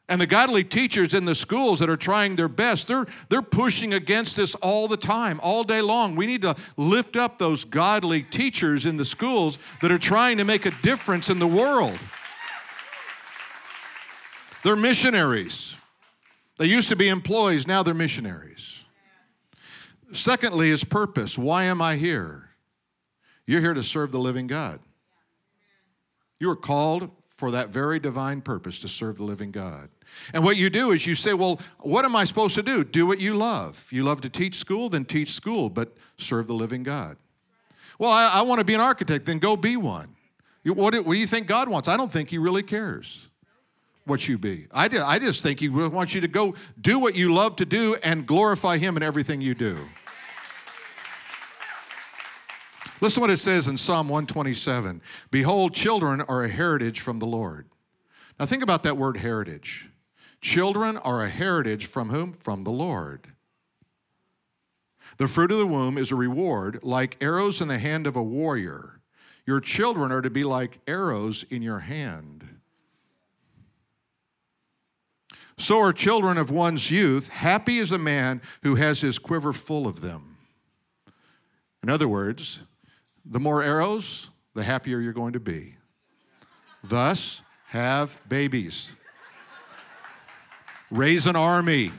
And 0.08 0.22
the 0.22 0.28
godly 0.28 0.64
teachers 0.64 1.16
in 1.16 1.26
the 1.26 1.34
schools 1.34 1.80
that 1.80 1.90
are 1.90 1.98
trying 1.98 2.36
their 2.36 2.48
best, 2.48 2.88
they're, 2.88 3.08
they're 3.30 3.42
pushing 3.42 3.94
against 3.94 4.36
this 4.36 4.54
all 4.56 4.88
the 4.88 4.98
time, 4.98 5.40
all 5.42 5.64
day 5.64 5.82
long. 5.82 6.16
We 6.16 6.28
need 6.28 6.44
to 6.44 6.56
lift 6.78 7.18
up 7.18 7.40
those 7.40 7.66
godly 7.66 8.22
teachers 8.22 8.86
in 8.86 8.98
the 8.98 9.06
schools 9.06 9.58
that 9.82 9.92
are 9.92 9.98
trying 9.98 10.38
to 10.38 10.44
make 10.44 10.68
a 10.68 10.72
difference 10.84 11.32
in 11.32 11.40
the 11.40 11.48
world. 11.48 12.00
They're 14.64 14.76
missionaries. 14.76 15.76
They 16.58 16.68
used 16.68 16.90
to 16.90 16.96
be 16.96 17.10
employees, 17.10 17.68
now 17.68 17.84
they're 17.84 17.94
missionaries. 17.94 18.86
Secondly, 20.14 20.70
is 20.70 20.84
purpose. 20.84 21.38
Why 21.38 21.66
am 21.66 21.82
I 21.82 21.96
here? 21.96 22.50
You're 23.46 23.62
here 23.62 23.74
to 23.74 23.84
serve 23.84 24.12
the 24.12 24.20
living 24.20 24.48
God. 24.48 24.80
You 26.40 26.50
are 26.50 26.56
called 26.56 27.12
for 27.28 27.52
that 27.52 27.70
very 27.70 28.00
divine 28.00 28.42
purpose 28.42 28.80
to 28.80 28.88
serve 28.88 29.18
the 29.18 29.24
living 29.24 29.52
God. 29.52 29.90
And 30.34 30.44
what 30.44 30.56
you 30.56 30.70
do 30.70 30.92
is 30.92 31.06
you 31.06 31.16
say, 31.16 31.34
Well, 31.34 31.60
what 31.80 32.06
am 32.06 32.16
I 32.16 32.24
supposed 32.24 32.56
to 32.56 32.64
do? 32.64 32.84
Do 32.84 33.06
what 33.06 33.20
you 33.20 33.34
love. 33.34 33.88
You 33.92 34.04
love 34.04 34.22
to 34.22 34.30
teach 34.30 34.56
school, 34.56 34.90
then 34.90 35.04
teach 35.04 35.34
school, 35.34 35.70
but 35.70 35.96
serve 36.18 36.48
the 36.48 36.54
living 36.54 36.84
God. 36.84 37.18
Well, 38.00 38.12
I, 38.12 38.30
I 38.36 38.42
want 38.44 38.60
to 38.60 38.66
be 38.66 38.74
an 38.74 38.82
architect, 38.82 39.26
then 39.26 39.40
go 39.40 39.58
be 39.58 39.76
one. 39.76 40.16
What 40.64 40.94
do, 40.94 41.02
what 41.04 41.14
do 41.14 41.20
you 41.20 41.28
think 41.28 41.48
God 41.48 41.70
wants? 41.70 41.88
I 41.88 41.98
don't 41.98 42.12
think 42.12 42.30
He 42.30 42.38
really 42.38 42.64
cares 42.64 43.30
what 44.06 44.28
you 44.28 44.38
be. 44.38 44.68
I, 44.72 44.88
do, 44.88 45.02
I 45.02 45.20
just 45.20 45.44
think 45.44 45.60
He 45.60 45.70
wants 45.70 46.14
you 46.14 46.22
to 46.22 46.28
go 46.28 46.56
do 46.80 47.00
what 47.00 47.16
you 47.16 47.34
love 47.34 47.56
to 47.58 47.66
do 47.66 47.96
and 48.04 48.26
glorify 48.26 48.78
Him 48.78 48.98
in 48.98 49.04
everything 49.04 49.42
you 49.42 49.56
do. 49.56 49.78
Listen 53.02 53.16
to 53.16 53.22
what 53.22 53.30
it 53.30 53.38
says 53.38 53.68
in 53.68 53.78
Psalm 53.78 54.08
127 54.08 55.02
Behold, 55.30 55.74
children 55.74 56.22
are 56.22 56.44
a 56.44 56.50
heritage 56.50 57.02
from 57.02 57.20
the 57.20 57.26
Lord. 57.26 57.68
Now, 58.40 58.46
think 58.46 58.64
about 58.64 58.84
that 58.84 58.98
word 58.98 59.18
heritage. 59.18 59.90
Children 60.42 60.98
are 60.98 61.24
a 61.24 61.30
heritage 61.30 61.86
from 61.86 62.10
whom? 62.10 62.34
From 62.34 62.64
the 62.64 62.72
Lord. 62.72 63.32
The 65.18 65.28
fruit 65.28 65.52
of 65.52 65.58
the 65.58 65.66
womb 65.66 65.98
is 65.98 66.12
a 66.12 66.16
reward, 66.16 66.80
like 66.84 67.18
arrows 67.22 67.62
in 67.62 67.70
the 67.70 67.80
hand 67.80 68.06
of 68.06 68.16
a 68.16 68.24
warrior. 68.24 69.02
Your 69.46 69.62
children 69.62 70.12
are 70.12 70.22
to 70.22 70.30
be 70.30 70.44
like 70.44 70.80
arrows 70.88 71.44
in 71.44 71.62
your 71.62 71.80
hand. 71.80 72.55
So 75.58 75.80
are 75.80 75.94
children 75.94 76.38
of 76.38 76.52
one's 76.52 76.92
youth. 76.92 77.30
Happy 77.30 77.78
is 77.78 77.92
a 77.92 77.98
man 77.98 78.42
who 78.64 78.76
has 78.76 79.02
his 79.02 79.20
quiver 79.20 79.54
full 79.54 79.88
of 79.88 80.02
them. 80.02 80.38
In 81.82 81.90
other 81.90 82.08
words, 82.08 82.64
the 83.24 83.40
more 83.40 83.64
arrows, 83.64 84.30
the 84.54 84.64
happier 84.64 85.00
you're 85.00 85.14
going 85.14 85.34
to 85.34 85.40
be. 85.40 85.76
Thus, 86.84 87.42
have 87.68 88.20
babies. 88.28 88.96
Raise 90.92 91.26
an 91.26 91.36
army. 91.36 91.92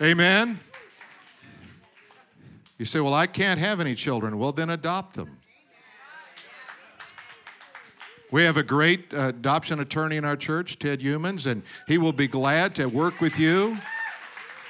Amen? 0.00 0.58
You 2.78 2.86
say, 2.86 3.00
Well, 3.00 3.12
I 3.12 3.26
can't 3.26 3.60
have 3.60 3.80
any 3.80 3.94
children. 3.94 4.38
Well, 4.38 4.52
then 4.52 4.70
adopt 4.70 5.16
them. 5.16 5.39
We 8.30 8.44
have 8.44 8.56
a 8.56 8.62
great 8.62 9.12
uh, 9.12 9.28
adoption 9.28 9.80
attorney 9.80 10.16
in 10.16 10.24
our 10.24 10.36
church, 10.36 10.78
Ted 10.78 11.02
Humans, 11.02 11.46
and 11.46 11.62
he 11.88 11.98
will 11.98 12.12
be 12.12 12.28
glad 12.28 12.76
to 12.76 12.86
work 12.86 13.20
with 13.20 13.38
you. 13.38 13.76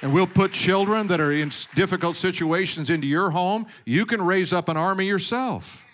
And 0.01 0.11
we'll 0.11 0.25
put 0.25 0.51
children 0.51 1.07
that 1.07 1.21
are 1.21 1.31
in 1.31 1.51
difficult 1.75 2.15
situations 2.15 2.89
into 2.89 3.05
your 3.05 3.29
home. 3.29 3.67
You 3.85 4.07
can 4.07 4.19
raise 4.19 4.51
up 4.51 4.67
an 4.67 4.77
army 4.77 5.05
yourself. 5.05 5.85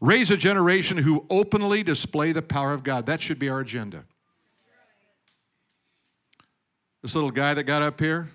Raise 0.00 0.30
a 0.30 0.36
generation 0.36 0.96
who 0.96 1.26
openly 1.28 1.82
display 1.82 2.32
the 2.32 2.42
power 2.42 2.72
of 2.72 2.82
God. 2.82 3.04
That 3.04 3.20
should 3.20 3.38
be 3.38 3.50
our 3.50 3.60
agenda. 3.60 4.04
This 7.02 7.14
little 7.14 7.30
guy 7.30 7.52
that 7.52 7.64
got 7.64 7.82
up 7.82 8.00
here. 8.00 8.30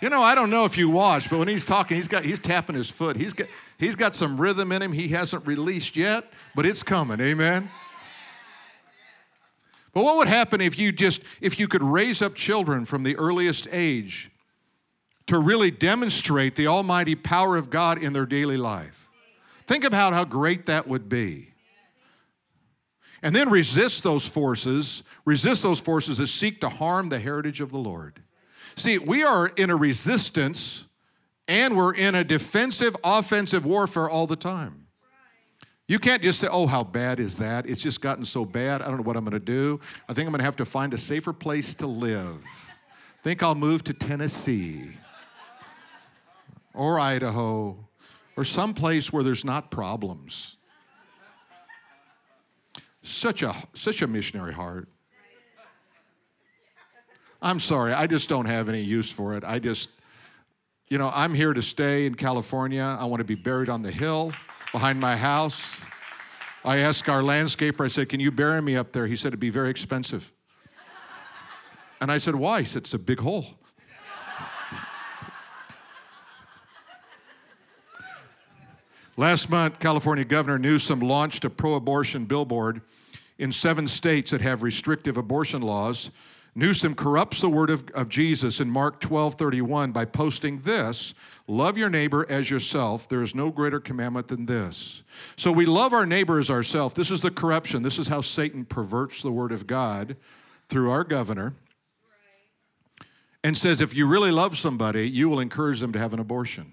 You 0.00 0.10
know, 0.10 0.22
I 0.22 0.34
don't 0.34 0.50
know 0.50 0.64
if 0.64 0.76
you 0.76 0.90
watched, 0.90 1.30
but 1.30 1.38
when 1.38 1.48
he's 1.48 1.64
talking, 1.64 1.96
he's 1.96 2.08
got 2.08 2.24
he's 2.24 2.38
tapping 2.38 2.76
his 2.76 2.90
foot. 2.90 3.16
He's 3.16 3.32
got 3.32 3.48
he's 3.78 3.96
got 3.96 4.14
some 4.14 4.40
rhythm 4.40 4.72
in 4.72 4.82
him 4.82 4.92
he 4.92 5.08
hasn't 5.08 5.46
released 5.46 5.96
yet, 5.96 6.32
but 6.54 6.66
it's 6.66 6.82
coming. 6.82 7.20
Amen. 7.20 7.70
But 9.92 10.02
what 10.02 10.16
would 10.16 10.28
happen 10.28 10.60
if 10.60 10.78
you 10.78 10.90
just 10.90 11.22
if 11.40 11.58
you 11.58 11.68
could 11.68 11.82
raise 11.82 12.20
up 12.20 12.34
children 12.34 12.84
from 12.84 13.04
the 13.04 13.16
earliest 13.16 13.68
age 13.70 14.30
to 15.26 15.38
really 15.38 15.70
demonstrate 15.70 16.56
the 16.56 16.66
almighty 16.66 17.14
power 17.14 17.56
of 17.56 17.70
God 17.70 18.02
in 18.02 18.12
their 18.12 18.26
daily 18.26 18.56
life? 18.56 19.08
Think 19.66 19.84
about 19.84 20.12
how 20.12 20.24
great 20.24 20.66
that 20.66 20.88
would 20.88 21.08
be. 21.08 21.48
And 23.22 23.34
then 23.34 23.48
resist 23.48 24.02
those 24.02 24.26
forces, 24.26 25.02
resist 25.24 25.62
those 25.62 25.80
forces 25.80 26.18
that 26.18 26.26
seek 26.26 26.60
to 26.60 26.68
harm 26.68 27.08
the 27.08 27.18
heritage 27.18 27.62
of 27.62 27.70
the 27.70 27.78
Lord. 27.78 28.20
See, 28.76 28.98
we 28.98 29.22
are 29.22 29.48
in 29.56 29.70
a 29.70 29.76
resistance 29.76 30.83
and 31.46 31.76
we're 31.76 31.94
in 31.94 32.14
a 32.14 32.24
defensive, 32.24 32.96
offensive 33.04 33.66
warfare 33.66 34.08
all 34.08 34.26
the 34.26 34.36
time. 34.36 34.86
You 35.86 35.98
can't 35.98 36.22
just 36.22 36.40
say, 36.40 36.48
oh, 36.50 36.66
how 36.66 36.82
bad 36.82 37.20
is 37.20 37.38
that? 37.38 37.68
It's 37.68 37.82
just 37.82 38.00
gotten 38.00 38.24
so 38.24 38.46
bad. 38.46 38.80
I 38.80 38.86
don't 38.86 38.96
know 38.96 39.02
what 39.02 39.16
I'm 39.16 39.24
going 39.24 39.32
to 39.32 39.38
do. 39.38 39.80
I 40.08 40.14
think 40.14 40.26
I'm 40.26 40.32
going 40.32 40.38
to 40.38 40.44
have 40.44 40.56
to 40.56 40.64
find 40.64 40.94
a 40.94 40.98
safer 40.98 41.34
place 41.34 41.74
to 41.74 41.86
live. 41.86 42.42
I 42.42 43.22
think 43.22 43.42
I'll 43.42 43.54
move 43.54 43.84
to 43.84 43.92
Tennessee 43.92 44.82
or 46.72 46.98
Idaho 46.98 47.76
or 48.36 48.44
some 48.44 48.72
place 48.72 49.12
where 49.12 49.22
there's 49.22 49.44
not 49.44 49.70
problems. 49.70 50.56
Such 53.02 53.42
a, 53.42 53.54
such 53.74 54.00
a 54.00 54.06
missionary 54.06 54.54
heart. 54.54 54.88
I'm 57.42 57.60
sorry, 57.60 57.92
I 57.92 58.06
just 58.06 58.30
don't 58.30 58.46
have 58.46 58.70
any 58.70 58.80
use 58.80 59.10
for 59.10 59.36
it. 59.36 59.44
I 59.44 59.58
just, 59.58 59.90
you 60.88 60.98
know, 60.98 61.10
I'm 61.14 61.34
here 61.34 61.54
to 61.54 61.62
stay 61.62 62.06
in 62.06 62.14
California. 62.14 62.82
I 62.82 63.06
want 63.06 63.20
to 63.20 63.24
be 63.24 63.34
buried 63.34 63.68
on 63.68 63.82
the 63.82 63.90
hill 63.90 64.32
behind 64.70 65.00
my 65.00 65.16
house. 65.16 65.82
I 66.64 66.78
asked 66.78 67.08
our 67.08 67.22
landscaper, 67.22 67.84
I 67.84 67.88
said, 67.88 68.08
Can 68.08 68.20
you 68.20 68.30
bury 68.30 68.60
me 68.60 68.76
up 68.76 68.92
there? 68.92 69.06
He 69.06 69.16
said, 69.16 69.28
It'd 69.28 69.40
be 69.40 69.50
very 69.50 69.70
expensive. 69.70 70.32
And 72.00 72.12
I 72.12 72.18
said, 72.18 72.34
Why? 72.34 72.60
He 72.60 72.66
said, 72.66 72.82
It's 72.82 72.94
a 72.94 72.98
big 72.98 73.20
hole. 73.20 73.46
Last 79.16 79.48
month, 79.48 79.78
California 79.78 80.24
Governor 80.24 80.58
Newsom 80.58 80.98
launched 81.00 81.44
a 81.44 81.50
pro 81.50 81.74
abortion 81.74 82.24
billboard 82.24 82.82
in 83.38 83.52
seven 83.52 83.86
states 83.86 84.32
that 84.32 84.40
have 84.40 84.62
restrictive 84.62 85.16
abortion 85.16 85.62
laws. 85.62 86.10
Newsom 86.56 86.94
corrupts 86.94 87.40
the 87.40 87.48
word 87.48 87.68
of, 87.68 87.88
of 87.94 88.08
Jesus 88.08 88.60
in 88.60 88.70
Mark 88.70 89.00
12 89.00 89.34
31 89.34 89.92
by 89.92 90.04
posting 90.04 90.58
this 90.58 91.14
Love 91.46 91.76
your 91.76 91.90
neighbor 91.90 92.24
as 92.30 92.48
yourself. 92.48 93.06
There 93.06 93.20
is 93.20 93.34
no 93.34 93.50
greater 93.50 93.78
commandment 93.78 94.28
than 94.28 94.46
this. 94.46 95.02
So 95.36 95.52
we 95.52 95.66
love 95.66 95.92
our 95.92 96.06
neighbor 96.06 96.38
as 96.38 96.48
ourselves. 96.48 96.94
This 96.94 97.10
is 97.10 97.20
the 97.20 97.30
corruption. 97.30 97.82
This 97.82 97.98
is 97.98 98.08
how 98.08 98.22
Satan 98.22 98.64
perverts 98.64 99.20
the 99.20 99.30
word 99.30 99.52
of 99.52 99.66
God 99.66 100.16
through 100.68 100.90
our 100.90 101.04
governor 101.04 101.52
and 103.42 103.58
says 103.58 103.82
if 103.82 103.94
you 103.94 104.06
really 104.06 104.30
love 104.30 104.56
somebody, 104.56 105.08
you 105.08 105.28
will 105.28 105.40
encourage 105.40 105.80
them 105.80 105.92
to 105.92 105.98
have 105.98 106.14
an 106.14 106.20
abortion. 106.20 106.72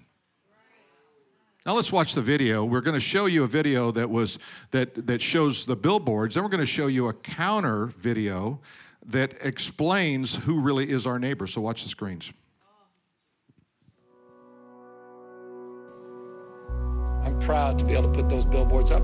Now 1.66 1.74
let's 1.74 1.92
watch 1.92 2.14
the 2.14 2.22
video. 2.22 2.64
We're 2.64 2.80
going 2.80 2.94
to 2.94 3.00
show 3.00 3.26
you 3.26 3.44
a 3.44 3.46
video 3.46 3.90
that 3.92 4.10
was 4.10 4.38
that 4.70 5.06
that 5.06 5.20
shows 5.20 5.66
the 5.66 5.76
billboards. 5.76 6.34
Then 6.34 6.44
we're 6.44 6.50
going 6.50 6.60
to 6.60 6.66
show 6.66 6.86
you 6.86 7.08
a 7.08 7.12
counter 7.12 7.86
video 7.86 8.60
that 9.06 9.44
explains 9.44 10.36
who 10.44 10.60
really 10.60 10.88
is 10.88 11.06
our 11.06 11.18
neighbor. 11.18 11.46
So 11.46 11.60
watch 11.60 11.82
the 11.82 11.88
screens. 11.88 12.32
I'm 17.24 17.38
proud 17.40 17.78
to 17.78 17.84
be 17.84 17.92
able 17.92 18.12
to 18.12 18.22
put 18.22 18.28
those 18.28 18.44
billboards 18.44 18.90
up. 18.90 19.02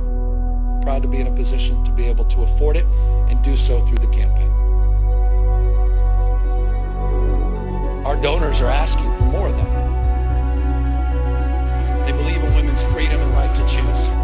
Proud 0.83 1.03
to 1.03 1.09
be 1.09 1.19
in 1.19 1.27
a 1.27 1.35
position 1.35 1.85
to 1.85 1.91
be 1.93 2.05
able 2.05 2.25
to 2.27 2.43
afford 2.43 2.77
it 2.77 2.85
and 3.29 3.43
do 3.43 3.57
so 3.57 3.81
through 3.81 3.99
the 3.99 4.07
campaign. 4.09 4.51
Our 8.05 8.17
donors 8.17 8.61
are 8.61 8.71
asking 8.71 9.15
for 9.17 9.25
more 9.25 9.49
of 9.49 9.57
that. 9.57 9.89
They 12.07 12.13
believe 12.13 12.43
in 12.43 12.55
women's 12.55 12.83
freedom 12.83 13.21
and 13.21 13.33
right 13.33 13.55
to 13.55 13.61
choose. 13.67 14.18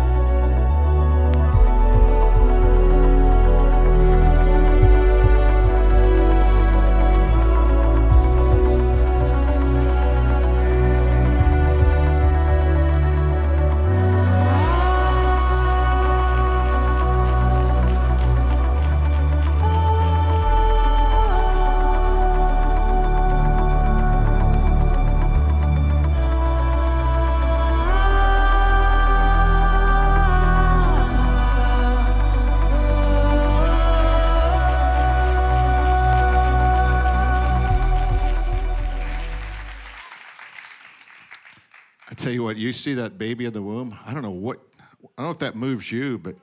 What, 42.55 42.61
you 42.61 42.73
see 42.73 42.95
that 42.95 43.19
baby 43.19 43.47
in 43.47 43.53
the 43.53 43.63
womb? 43.63 43.99
I 44.07 44.15
don't 44.15 44.23
know 44.23 44.31
what, 44.31 44.61
I 44.79 44.85
don't 45.17 45.27
know 45.27 45.31
if 45.33 45.39
that 45.41 45.57
moves 45.57 45.91
you, 45.91 46.19
but 46.19 46.37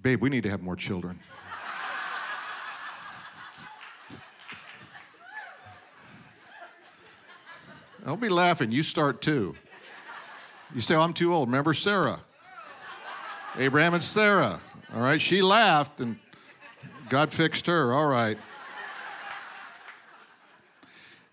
babe, 0.00 0.22
we 0.22 0.28
need 0.28 0.44
to 0.44 0.50
have 0.50 0.62
more 0.62 0.76
children. 0.76 1.18
Don't 8.04 8.20
be 8.20 8.28
laughing. 8.28 8.70
You 8.70 8.84
start 8.84 9.20
too. 9.20 9.56
You 10.72 10.80
say, 10.80 10.94
oh, 10.94 11.02
I'm 11.02 11.12
too 11.12 11.34
old. 11.34 11.48
Remember 11.48 11.74
Sarah? 11.74 12.20
Abraham 13.58 13.94
and 13.94 14.04
Sarah. 14.04 14.60
All 14.94 15.00
right, 15.00 15.20
she 15.20 15.42
laughed 15.42 16.00
and 16.00 16.20
God 17.08 17.32
fixed 17.32 17.66
her. 17.66 17.92
All 17.92 18.06
right. 18.06 18.38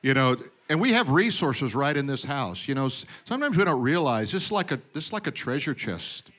You 0.01 0.15
know, 0.15 0.35
and 0.73 0.81
we 0.81 0.93
have 0.93 1.09
resources 1.09 1.75
right 1.75 1.95
in 1.95 2.07
this 2.07 2.23
house. 2.23 2.67
You 2.67 2.73
know, 2.73 2.87
sometimes 2.87 3.59
we 3.59 3.63
don't 3.63 3.83
realize 3.83 4.31
this 4.31 4.45
is 4.45 4.51
like 4.51 4.71
a 4.71 4.81
this 4.93 5.05
is 5.05 5.13
like 5.13 5.27
a 5.27 5.31
treasure 5.31 5.75
chest 5.75 6.31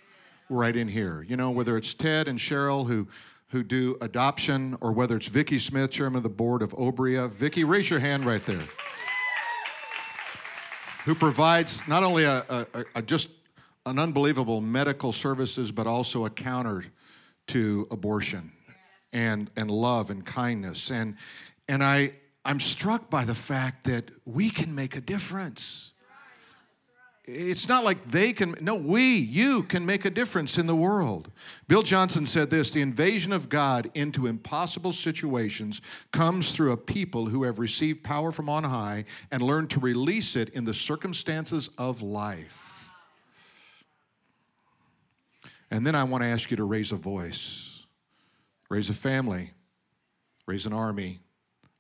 right 0.50 0.74
in 0.74 0.88
here. 0.88 1.24
You 1.28 1.36
know, 1.36 1.52
whether 1.52 1.76
it's 1.76 1.94
Ted 1.94 2.26
and 2.26 2.36
Cheryl 2.36 2.84
who 2.84 3.06
who 3.50 3.62
do 3.62 3.96
adoption, 4.00 4.76
or 4.80 4.90
whether 4.90 5.16
it's 5.16 5.28
Vicki 5.28 5.60
Smith, 5.60 5.92
chairman 5.92 6.16
of 6.16 6.24
the 6.24 6.28
board 6.28 6.62
of 6.62 6.72
Obria. 6.72 7.30
Vicki, 7.30 7.62
raise 7.62 7.88
your 7.88 8.00
hand 8.00 8.24
right 8.24 8.44
there. 8.44 8.64
Who 11.04 11.14
provides 11.14 11.86
not 11.86 12.02
only 12.02 12.24
a, 12.24 12.44
a, 12.48 12.66
a 12.96 13.02
just 13.02 13.28
an 13.86 14.00
unbelievable 14.00 14.60
medical 14.60 15.12
services, 15.12 15.70
but 15.70 15.86
also 15.86 16.24
a 16.24 16.30
counter 16.30 16.84
to 17.48 17.86
abortion 17.92 18.50
and, 19.12 19.48
and 19.56 19.70
love 19.70 20.10
and 20.10 20.26
kindness. 20.26 20.90
And, 20.90 21.14
and 21.68 21.84
I, 21.84 22.10
I'm 22.44 22.60
struck 22.60 23.08
by 23.08 23.24
the 23.24 23.34
fact 23.34 23.84
that 23.84 24.10
we 24.24 24.50
can 24.50 24.74
make 24.74 24.96
a 24.96 25.00
difference. 25.00 25.94
It's 27.26 27.68
not 27.68 27.84
like 27.84 28.04
they 28.04 28.34
can, 28.34 28.54
no, 28.60 28.74
we, 28.74 29.14
you 29.16 29.62
can 29.62 29.86
make 29.86 30.04
a 30.04 30.10
difference 30.10 30.58
in 30.58 30.66
the 30.66 30.76
world. 30.76 31.30
Bill 31.68 31.82
Johnson 31.82 32.26
said 32.26 32.50
this 32.50 32.70
the 32.70 32.82
invasion 32.82 33.32
of 33.32 33.48
God 33.48 33.90
into 33.94 34.26
impossible 34.26 34.92
situations 34.92 35.80
comes 36.12 36.52
through 36.52 36.72
a 36.72 36.76
people 36.76 37.26
who 37.26 37.44
have 37.44 37.58
received 37.58 38.04
power 38.04 38.30
from 38.30 38.50
on 38.50 38.64
high 38.64 39.06
and 39.30 39.40
learned 39.40 39.70
to 39.70 39.80
release 39.80 40.36
it 40.36 40.50
in 40.50 40.66
the 40.66 40.74
circumstances 40.74 41.70
of 41.78 42.02
life. 42.02 42.90
And 45.70 45.86
then 45.86 45.94
I 45.94 46.04
want 46.04 46.22
to 46.24 46.28
ask 46.28 46.50
you 46.50 46.58
to 46.58 46.64
raise 46.64 46.92
a 46.92 46.96
voice, 46.96 47.86
raise 48.68 48.90
a 48.90 48.94
family, 48.94 49.52
raise 50.46 50.66
an 50.66 50.74
army, 50.74 51.20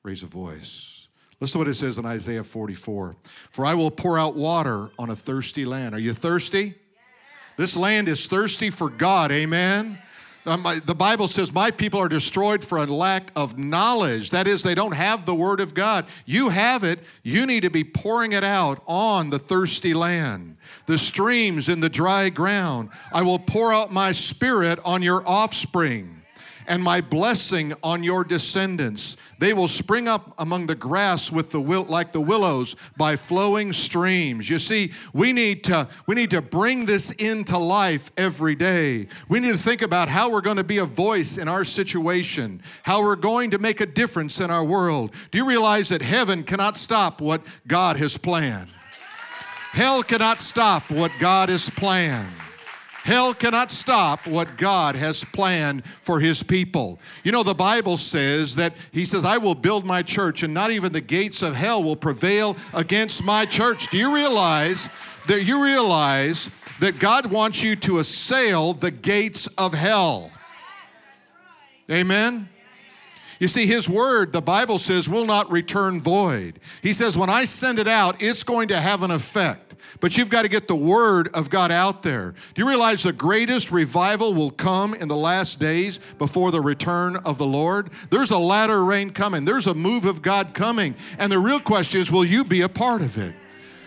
raise 0.04 0.22
a 0.22 0.26
voice. 0.26 1.08
Listen 1.40 1.54
to 1.54 1.58
what 1.60 1.68
it 1.68 1.74
says 1.74 1.96
in 1.96 2.04
Isaiah 2.04 2.44
44 2.44 3.16
For 3.50 3.64
I 3.64 3.72
will 3.72 3.90
pour 3.90 4.18
out 4.18 4.36
water 4.36 4.90
on 4.98 5.08
a 5.08 5.16
thirsty 5.16 5.64
land. 5.64 5.94
Are 5.94 5.98
you 5.98 6.12
thirsty? 6.12 6.74
This 7.56 7.74
land 7.74 8.08
is 8.08 8.26
thirsty 8.26 8.68
for 8.68 8.90
God, 8.90 9.32
amen? 9.32 9.98
Um, 10.44 10.66
the 10.84 10.94
Bible 10.94 11.26
says, 11.26 11.54
My 11.54 11.70
people 11.70 12.00
are 12.00 12.08
destroyed 12.08 12.62
for 12.62 12.76
a 12.76 12.84
lack 12.84 13.30
of 13.34 13.58
knowledge. 13.58 14.30
That 14.30 14.46
is, 14.46 14.62
they 14.62 14.74
don't 14.74 14.92
have 14.92 15.24
the 15.24 15.34
Word 15.34 15.60
of 15.60 15.72
God. 15.72 16.04
You 16.26 16.50
have 16.50 16.84
it. 16.84 16.98
You 17.22 17.46
need 17.46 17.62
to 17.62 17.70
be 17.70 17.82
pouring 17.82 18.32
it 18.32 18.44
out 18.44 18.82
on 18.86 19.30
the 19.30 19.38
thirsty 19.38 19.94
land, 19.94 20.58
the 20.84 20.98
streams 20.98 21.70
in 21.70 21.80
the 21.80 21.88
dry 21.88 22.28
ground. 22.28 22.90
I 23.10 23.22
will 23.22 23.38
pour 23.38 23.72
out 23.72 23.90
my 23.90 24.12
Spirit 24.12 24.78
on 24.84 25.00
your 25.00 25.26
offspring 25.26 26.23
and 26.66 26.82
my 26.82 27.00
blessing 27.00 27.72
on 27.82 28.02
your 28.02 28.24
descendants. 28.24 29.16
They 29.38 29.52
will 29.52 29.68
spring 29.68 30.08
up 30.08 30.34
among 30.38 30.66
the 30.66 30.74
grass 30.74 31.30
with 31.30 31.50
the 31.50 31.60
will, 31.60 31.84
like 31.84 32.12
the 32.12 32.20
willows 32.20 32.76
by 32.96 33.16
flowing 33.16 33.72
streams. 33.72 34.48
You 34.48 34.58
see, 34.58 34.92
we 35.12 35.32
need 35.32 35.64
to 35.64 35.88
we 36.06 36.14
need 36.14 36.30
to 36.30 36.42
bring 36.42 36.86
this 36.86 37.10
into 37.12 37.58
life 37.58 38.10
every 38.16 38.54
day. 38.54 39.08
We 39.28 39.40
need 39.40 39.52
to 39.52 39.58
think 39.58 39.82
about 39.82 40.08
how 40.08 40.30
we're 40.30 40.40
going 40.40 40.56
to 40.56 40.64
be 40.64 40.78
a 40.78 40.84
voice 40.84 41.38
in 41.38 41.48
our 41.48 41.64
situation, 41.64 42.62
how 42.82 43.02
we're 43.02 43.16
going 43.16 43.50
to 43.50 43.58
make 43.58 43.80
a 43.80 43.86
difference 43.86 44.40
in 44.40 44.50
our 44.50 44.64
world. 44.64 45.14
Do 45.30 45.38
you 45.38 45.46
realize 45.46 45.88
that 45.88 46.02
heaven 46.02 46.42
cannot 46.42 46.76
stop 46.76 47.20
what 47.20 47.42
God 47.66 47.96
has 47.96 48.16
planned? 48.16 48.70
Hell 49.72 50.04
cannot 50.04 50.38
stop 50.38 50.88
what 50.90 51.10
God 51.18 51.48
has 51.48 51.68
planned. 51.68 52.30
Hell 53.04 53.34
cannot 53.34 53.70
stop 53.70 54.26
what 54.26 54.56
God 54.56 54.96
has 54.96 55.24
planned 55.24 55.84
for 55.84 56.20
his 56.20 56.42
people. 56.42 56.98
You 57.22 57.32
know, 57.32 57.42
the 57.42 57.54
Bible 57.54 57.98
says 57.98 58.56
that 58.56 58.74
he 58.92 59.04
says, 59.04 59.26
I 59.26 59.36
will 59.36 59.54
build 59.54 59.84
my 59.84 60.00
church, 60.00 60.42
and 60.42 60.54
not 60.54 60.70
even 60.70 60.90
the 60.90 61.02
gates 61.02 61.42
of 61.42 61.54
hell 61.54 61.84
will 61.84 61.96
prevail 61.96 62.56
against 62.72 63.22
my 63.22 63.44
church. 63.44 63.88
Do 63.90 63.98
you 63.98 64.14
realize 64.14 64.88
that 65.26 65.44
you 65.44 65.62
realize 65.62 66.48
that 66.80 66.98
God 66.98 67.26
wants 67.26 67.62
you 67.62 67.76
to 67.76 67.98
assail 67.98 68.72
the 68.72 68.90
gates 68.90 69.48
of 69.58 69.74
hell? 69.74 70.32
Amen. 71.90 72.48
You 73.40 73.48
see, 73.48 73.66
His 73.66 73.88
word, 73.88 74.32
the 74.32 74.42
Bible 74.42 74.78
says, 74.78 75.08
will 75.08 75.26
not 75.26 75.50
return 75.50 76.00
void. 76.00 76.60
He 76.82 76.92
says, 76.92 77.16
when 77.16 77.30
I 77.30 77.44
send 77.44 77.78
it 77.78 77.88
out, 77.88 78.22
it's 78.22 78.42
going 78.42 78.68
to 78.68 78.80
have 78.80 79.02
an 79.02 79.10
effect. 79.10 79.74
But 80.00 80.16
you've 80.16 80.30
got 80.30 80.42
to 80.42 80.48
get 80.48 80.68
the 80.68 80.76
word 80.76 81.28
of 81.34 81.50
God 81.50 81.70
out 81.70 82.02
there. 82.02 82.34
Do 82.54 82.62
you 82.62 82.68
realize 82.68 83.02
the 83.02 83.12
greatest 83.12 83.70
revival 83.70 84.34
will 84.34 84.50
come 84.50 84.94
in 84.94 85.08
the 85.08 85.16
last 85.16 85.60
days 85.60 85.98
before 86.18 86.50
the 86.50 86.60
return 86.60 87.16
of 87.16 87.38
the 87.38 87.46
Lord? 87.46 87.90
There's 88.10 88.30
a 88.30 88.38
latter 88.38 88.84
rain 88.84 89.10
coming, 89.10 89.44
there's 89.44 89.66
a 89.66 89.74
move 89.74 90.04
of 90.04 90.22
God 90.22 90.54
coming. 90.54 90.94
And 91.18 91.30
the 91.30 91.38
real 91.38 91.60
question 91.60 92.00
is 92.00 92.10
will 92.10 92.24
you 92.24 92.44
be 92.44 92.62
a 92.62 92.68
part 92.68 93.02
of 93.02 93.16
it? 93.18 93.34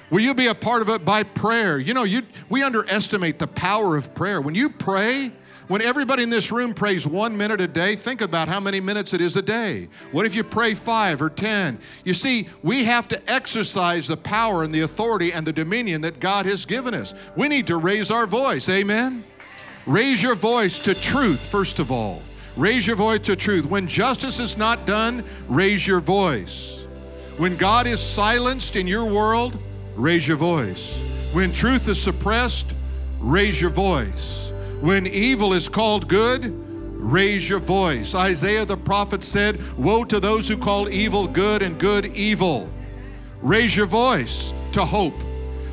Will 0.10 0.22
you 0.22 0.34
be 0.34 0.48
a 0.48 0.56
part 0.56 0.82
of 0.82 0.90
it 0.90 1.04
by 1.04 1.24
prayer? 1.24 1.80
You 1.80 1.94
know, 1.94 2.06
you, 2.06 2.22
we 2.50 2.64
underestimate 2.64 3.40
the 3.40 3.48
power 3.48 3.98
of 3.98 4.14
prayer. 4.16 4.40
When 4.40 4.56
you 4.56 4.70
pray, 4.70 5.34
when 5.67 5.82
everybody 5.82 6.23
in 6.23 6.30
this 6.30 6.51
room 6.51 6.73
prays 6.73 7.06
one 7.06 7.36
minute 7.36 7.60
a 7.60 7.67
day, 7.67 7.95
think 7.95 8.21
about 8.21 8.47
how 8.47 8.60
many 8.60 8.80
minutes 8.80 9.13
it 9.13 9.21
is 9.21 9.36
a 9.36 9.41
day. 9.41 9.89
What 10.12 10.25
if 10.25 10.34
you 10.34 10.43
pray 10.43 10.73
five 10.73 11.21
or 11.21 11.30
ten? 11.30 11.80
You 12.06 12.13
see, 12.13 12.47
we 12.63 12.86
have 12.86 13.08
to 13.10 13.32
exercise 13.32 14.08
the 14.08 14.17
power 14.17 14.63
and 14.63 14.73
the 14.73 14.82
authority 14.82 15.34
and 15.34 15.45
the 15.45 15.51
dominion 15.51 16.01
that 16.01 16.19
God 16.19 16.45
has 16.45 16.65
given 16.65 16.93
us. 16.93 17.13
We 17.36 17.47
need 17.47 17.67
to 17.67 17.77
raise 17.77 18.12
our 18.12 18.25
voice. 18.25 18.69
Amen? 18.69 19.25
Raise 19.86 20.23
your 20.23 20.36
voice 20.36 20.80
to 20.80 20.93
truth, 20.93 21.39
first 21.39 21.80
of 21.80 21.91
all. 21.91 22.21
Raise 22.56 22.88
your 22.88 22.95
voice 22.95 23.21
to 23.21 23.36
truth. 23.36 23.65
When 23.65 23.88
justice 23.88 24.39
is 24.39 24.58
not 24.58 24.86
done, 24.86 25.23
raise 25.47 25.86
your 25.86 25.99
voice. 25.99 26.88
When 27.38 27.56
God 27.56 27.88
is 27.88 28.01
silenced 28.01 28.75
in 28.75 28.88
your 28.88 29.06
world, 29.06 29.60
raise 29.95 30.27
your 30.27 30.38
voice. 30.38 31.03
When 31.34 31.51
truth 31.51 31.88
is 31.88 32.01
suppressed, 32.01 32.73
raise 33.19 33.62
your 33.62 33.69
voice. 33.69 34.47
When 34.82 35.08
evil 35.08 35.54
is 35.54 35.68
called 35.68 36.08
good, 36.08 36.54
raise 36.54 37.50
your 37.50 37.60
voice. 37.60 38.13
Isaiah 38.13 38.66
the 38.66 38.78
prophet 38.78 39.24
said, 39.24 39.60
Woe 39.78 40.04
to 40.06 40.20
those 40.20 40.48
who 40.48 40.56
call 40.56 40.88
evil 40.90 41.28
good 41.28 41.63
and 41.63 41.80
good 41.80 42.06
evil. 42.08 42.72
Raise 43.42 43.76
your 43.76 43.88
voice 43.88 44.54
to 44.74 44.86
hope. 44.86 45.16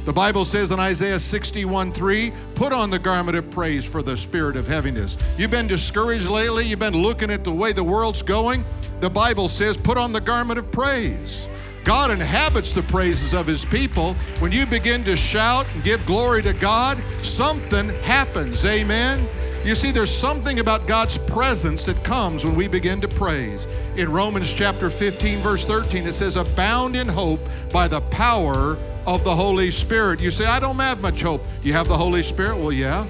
The 0.06 0.12
Bible 0.12 0.44
says 0.44 0.70
in 0.70 0.80
Isaiah 0.80 1.18
61 1.18 1.92
3, 1.92 2.32
put 2.54 2.72
on 2.72 2.90
the 2.90 2.98
garment 2.98 3.36
of 3.38 3.50
praise 3.50 3.84
for 3.88 4.02
the 4.02 4.16
spirit 4.16 4.56
of 4.56 4.66
heaviness. 4.66 5.16
You've 5.38 5.50
been 5.50 5.66
discouraged 5.66 6.28
lately, 6.28 6.66
you've 6.66 6.78
been 6.78 6.96
looking 6.96 7.30
at 7.30 7.42
the 7.42 7.52
way 7.52 7.72
the 7.72 7.84
world's 7.84 8.22
going. 8.22 8.64
The 9.00 9.10
Bible 9.10 9.48
says, 9.48 9.76
put 9.76 9.98
on 9.98 10.12
the 10.12 10.20
garment 10.20 10.58
of 10.58 10.70
praise. 10.70 11.48
God 11.84 12.10
inhabits 12.10 12.72
the 12.72 12.82
praises 12.82 13.34
of 13.34 13.46
his 13.46 13.64
people. 13.64 14.14
When 14.38 14.52
you 14.52 14.64
begin 14.64 15.04
to 15.04 15.16
shout 15.16 15.66
and 15.74 15.84
give 15.84 16.04
glory 16.06 16.42
to 16.42 16.54
God, 16.54 17.02
something 17.22 17.90
happens. 18.00 18.64
Amen. 18.64 19.28
You 19.64 19.74
see, 19.74 19.92
there's 19.92 20.14
something 20.14 20.60
about 20.60 20.86
God's 20.86 21.18
presence 21.18 21.84
that 21.86 22.02
comes 22.02 22.44
when 22.44 22.54
we 22.54 22.68
begin 22.68 23.00
to 23.02 23.08
praise. 23.08 23.66
In 23.96 24.10
Romans 24.10 24.52
chapter 24.52 24.88
15, 24.88 25.40
verse 25.40 25.66
13, 25.66 26.06
it 26.06 26.14
says, 26.14 26.36
Abound 26.36 26.96
in 26.96 27.08
hope 27.08 27.40
by 27.70 27.86
the 27.86 28.00
power 28.02 28.78
of 29.06 29.22
the 29.24 29.34
Holy 29.34 29.70
Spirit. 29.70 30.20
You 30.20 30.30
say, 30.30 30.46
I 30.46 30.60
don't 30.60 30.78
have 30.78 31.00
much 31.00 31.20
hope. 31.22 31.42
You 31.62 31.74
have 31.74 31.88
the 31.88 31.96
Holy 31.96 32.22
Spirit? 32.22 32.56
Well, 32.56 32.72
yeah. 32.72 33.06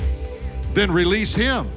Then 0.73 0.91
release 0.91 1.35
Him. 1.35 1.71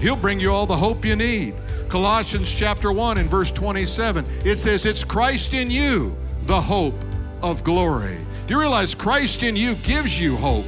He'll 0.00 0.16
bring 0.16 0.40
you 0.40 0.50
all 0.50 0.66
the 0.66 0.76
hope 0.76 1.04
you 1.04 1.16
need. 1.16 1.54
Colossians 1.90 2.52
chapter 2.52 2.92
1 2.92 3.18
and 3.18 3.30
verse 3.30 3.50
27, 3.50 4.26
it 4.44 4.56
says, 4.56 4.86
It's 4.86 5.04
Christ 5.04 5.52
in 5.54 5.70
you 5.70 6.16
the 6.48 6.60
hope 6.60 6.94
of 7.42 7.62
glory. 7.62 8.16
Do 8.46 8.54
you 8.54 8.60
realize 8.60 8.94
Christ 8.94 9.42
in 9.42 9.54
you 9.54 9.74
gives 9.74 10.18
you 10.18 10.34
hope? 10.34 10.64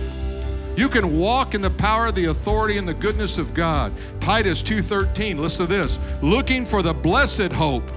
You 0.76 0.90
can 0.90 1.18
walk 1.18 1.54
in 1.54 1.62
the 1.62 1.70
power, 1.70 2.12
the 2.12 2.26
authority, 2.26 2.76
and 2.76 2.86
the 2.86 2.92
goodness 2.92 3.38
of 3.38 3.54
God. 3.54 3.90
Titus 4.20 4.62
2:13, 4.62 5.38
listen 5.38 5.66
to 5.66 5.72
this. 5.72 5.98
Looking 6.20 6.66
for 6.66 6.82
the 6.82 6.92
blessed 6.92 7.54
hope, 7.54 7.90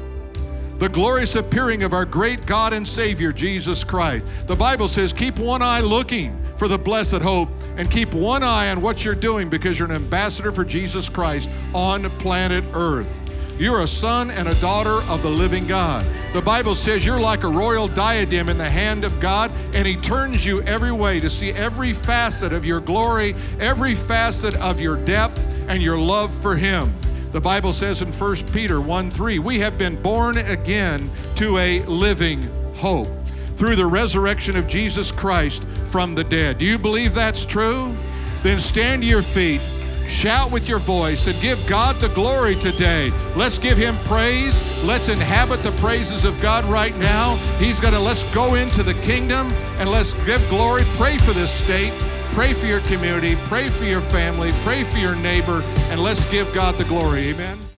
the 0.79 0.87
glorious 0.87 1.35
appearing 1.35 1.83
of 1.83 1.91
our 1.91 2.05
great 2.05 2.45
God 2.45 2.71
and 2.71 2.87
Savior 2.87 3.33
Jesus 3.33 3.83
Christ. 3.83 4.25
The 4.47 4.55
Bible 4.55 4.87
says, 4.87 5.11
keep 5.11 5.37
one 5.37 5.61
eye 5.61 5.81
looking 5.81 6.41
for 6.55 6.69
the 6.69 6.77
blessed 6.77 7.21
hope 7.21 7.49
and 7.75 7.91
keep 7.91 8.13
one 8.13 8.43
eye 8.43 8.69
on 8.69 8.81
what 8.81 9.03
you're 9.03 9.13
doing 9.13 9.49
because 9.49 9.77
you're 9.77 9.89
an 9.89 9.95
ambassador 9.95 10.53
for 10.53 10.63
Jesus 10.63 11.09
Christ 11.09 11.49
on 11.73 12.09
planet 12.17 12.63
Earth. 12.73 13.22
You're 13.59 13.81
a 13.81 13.87
son 13.87 14.31
and 14.31 14.47
a 14.47 14.55
daughter 14.55 15.03
of 15.09 15.21
the 15.21 15.29
living 15.29 15.67
God. 15.67 16.05
The 16.33 16.41
Bible 16.41 16.73
says 16.73 17.05
you're 17.05 17.19
like 17.19 17.43
a 17.43 17.47
royal 17.47 17.87
diadem 17.87 18.49
in 18.49 18.57
the 18.57 18.69
hand 18.69 19.05
of 19.05 19.19
God, 19.19 19.51
and 19.73 19.87
He 19.87 19.95
turns 19.95 20.45
you 20.45 20.61
every 20.63 20.91
way 20.91 21.19
to 21.19 21.29
see 21.29 21.51
every 21.51 21.93
facet 21.93 22.51
of 22.51 22.65
your 22.65 22.79
glory, 22.79 23.35
every 23.59 23.93
facet 23.93 24.55
of 24.55 24.81
your 24.81 24.97
depth, 24.97 25.47
and 25.67 25.81
your 25.81 25.97
love 25.97 26.33
for 26.33 26.55
Him. 26.55 26.93
The 27.31 27.41
Bible 27.41 27.73
says 27.73 28.01
in 28.01 28.11
1 28.11 28.35
Peter 28.51 28.81
1 28.81 29.11
3, 29.11 29.39
we 29.39 29.59
have 29.59 29.77
been 29.77 30.01
born 30.01 30.37
again 30.37 31.09
to 31.35 31.57
a 31.57 31.81
living 31.83 32.49
hope 32.75 33.09
through 33.55 33.75
the 33.75 33.85
resurrection 33.85 34.55
of 34.55 34.67
Jesus 34.67 35.11
Christ 35.11 35.63
from 35.85 36.15
the 36.15 36.23
dead. 36.23 36.57
Do 36.57 36.65
you 36.65 36.77
believe 36.77 37.13
that's 37.13 37.45
true? 37.45 37.95
Then 38.41 38.59
stand 38.59 39.03
to 39.03 39.07
your 39.07 39.21
feet, 39.21 39.61
shout 40.07 40.51
with 40.51 40.67
your 40.67 40.79
voice, 40.79 41.27
and 41.27 41.39
give 41.41 41.65
God 41.67 41.95
the 41.97 42.09
glory 42.09 42.55
today. 42.55 43.11
Let's 43.35 43.59
give 43.59 43.77
Him 43.77 43.97
praise. 44.05 44.61
Let's 44.83 45.09
inhabit 45.09 45.63
the 45.63 45.71
praises 45.73 46.25
of 46.25 46.39
God 46.41 46.65
right 46.65 46.95
now. 46.97 47.35
He's 47.57 47.79
going 47.79 47.93
to, 47.93 47.99
let's 47.99 48.23
go 48.33 48.55
into 48.55 48.83
the 48.83 48.95
kingdom 48.95 49.51
and 49.77 49.89
let's 49.89 50.13
give 50.25 50.47
glory. 50.49 50.83
Pray 50.97 51.17
for 51.17 51.33
this 51.33 51.51
state. 51.51 51.93
Pray 52.31 52.53
for 52.53 52.65
your 52.65 52.81
community. 52.81 53.35
Pray 53.45 53.69
for 53.69 53.83
your 53.83 54.01
family. 54.01 54.51
Pray 54.63 54.83
for 54.83 54.97
your 54.97 55.15
neighbor. 55.15 55.61
And 55.91 56.01
let's 56.01 56.29
give 56.31 56.51
God 56.53 56.75
the 56.75 56.85
glory. 56.85 57.29
Amen. 57.29 57.62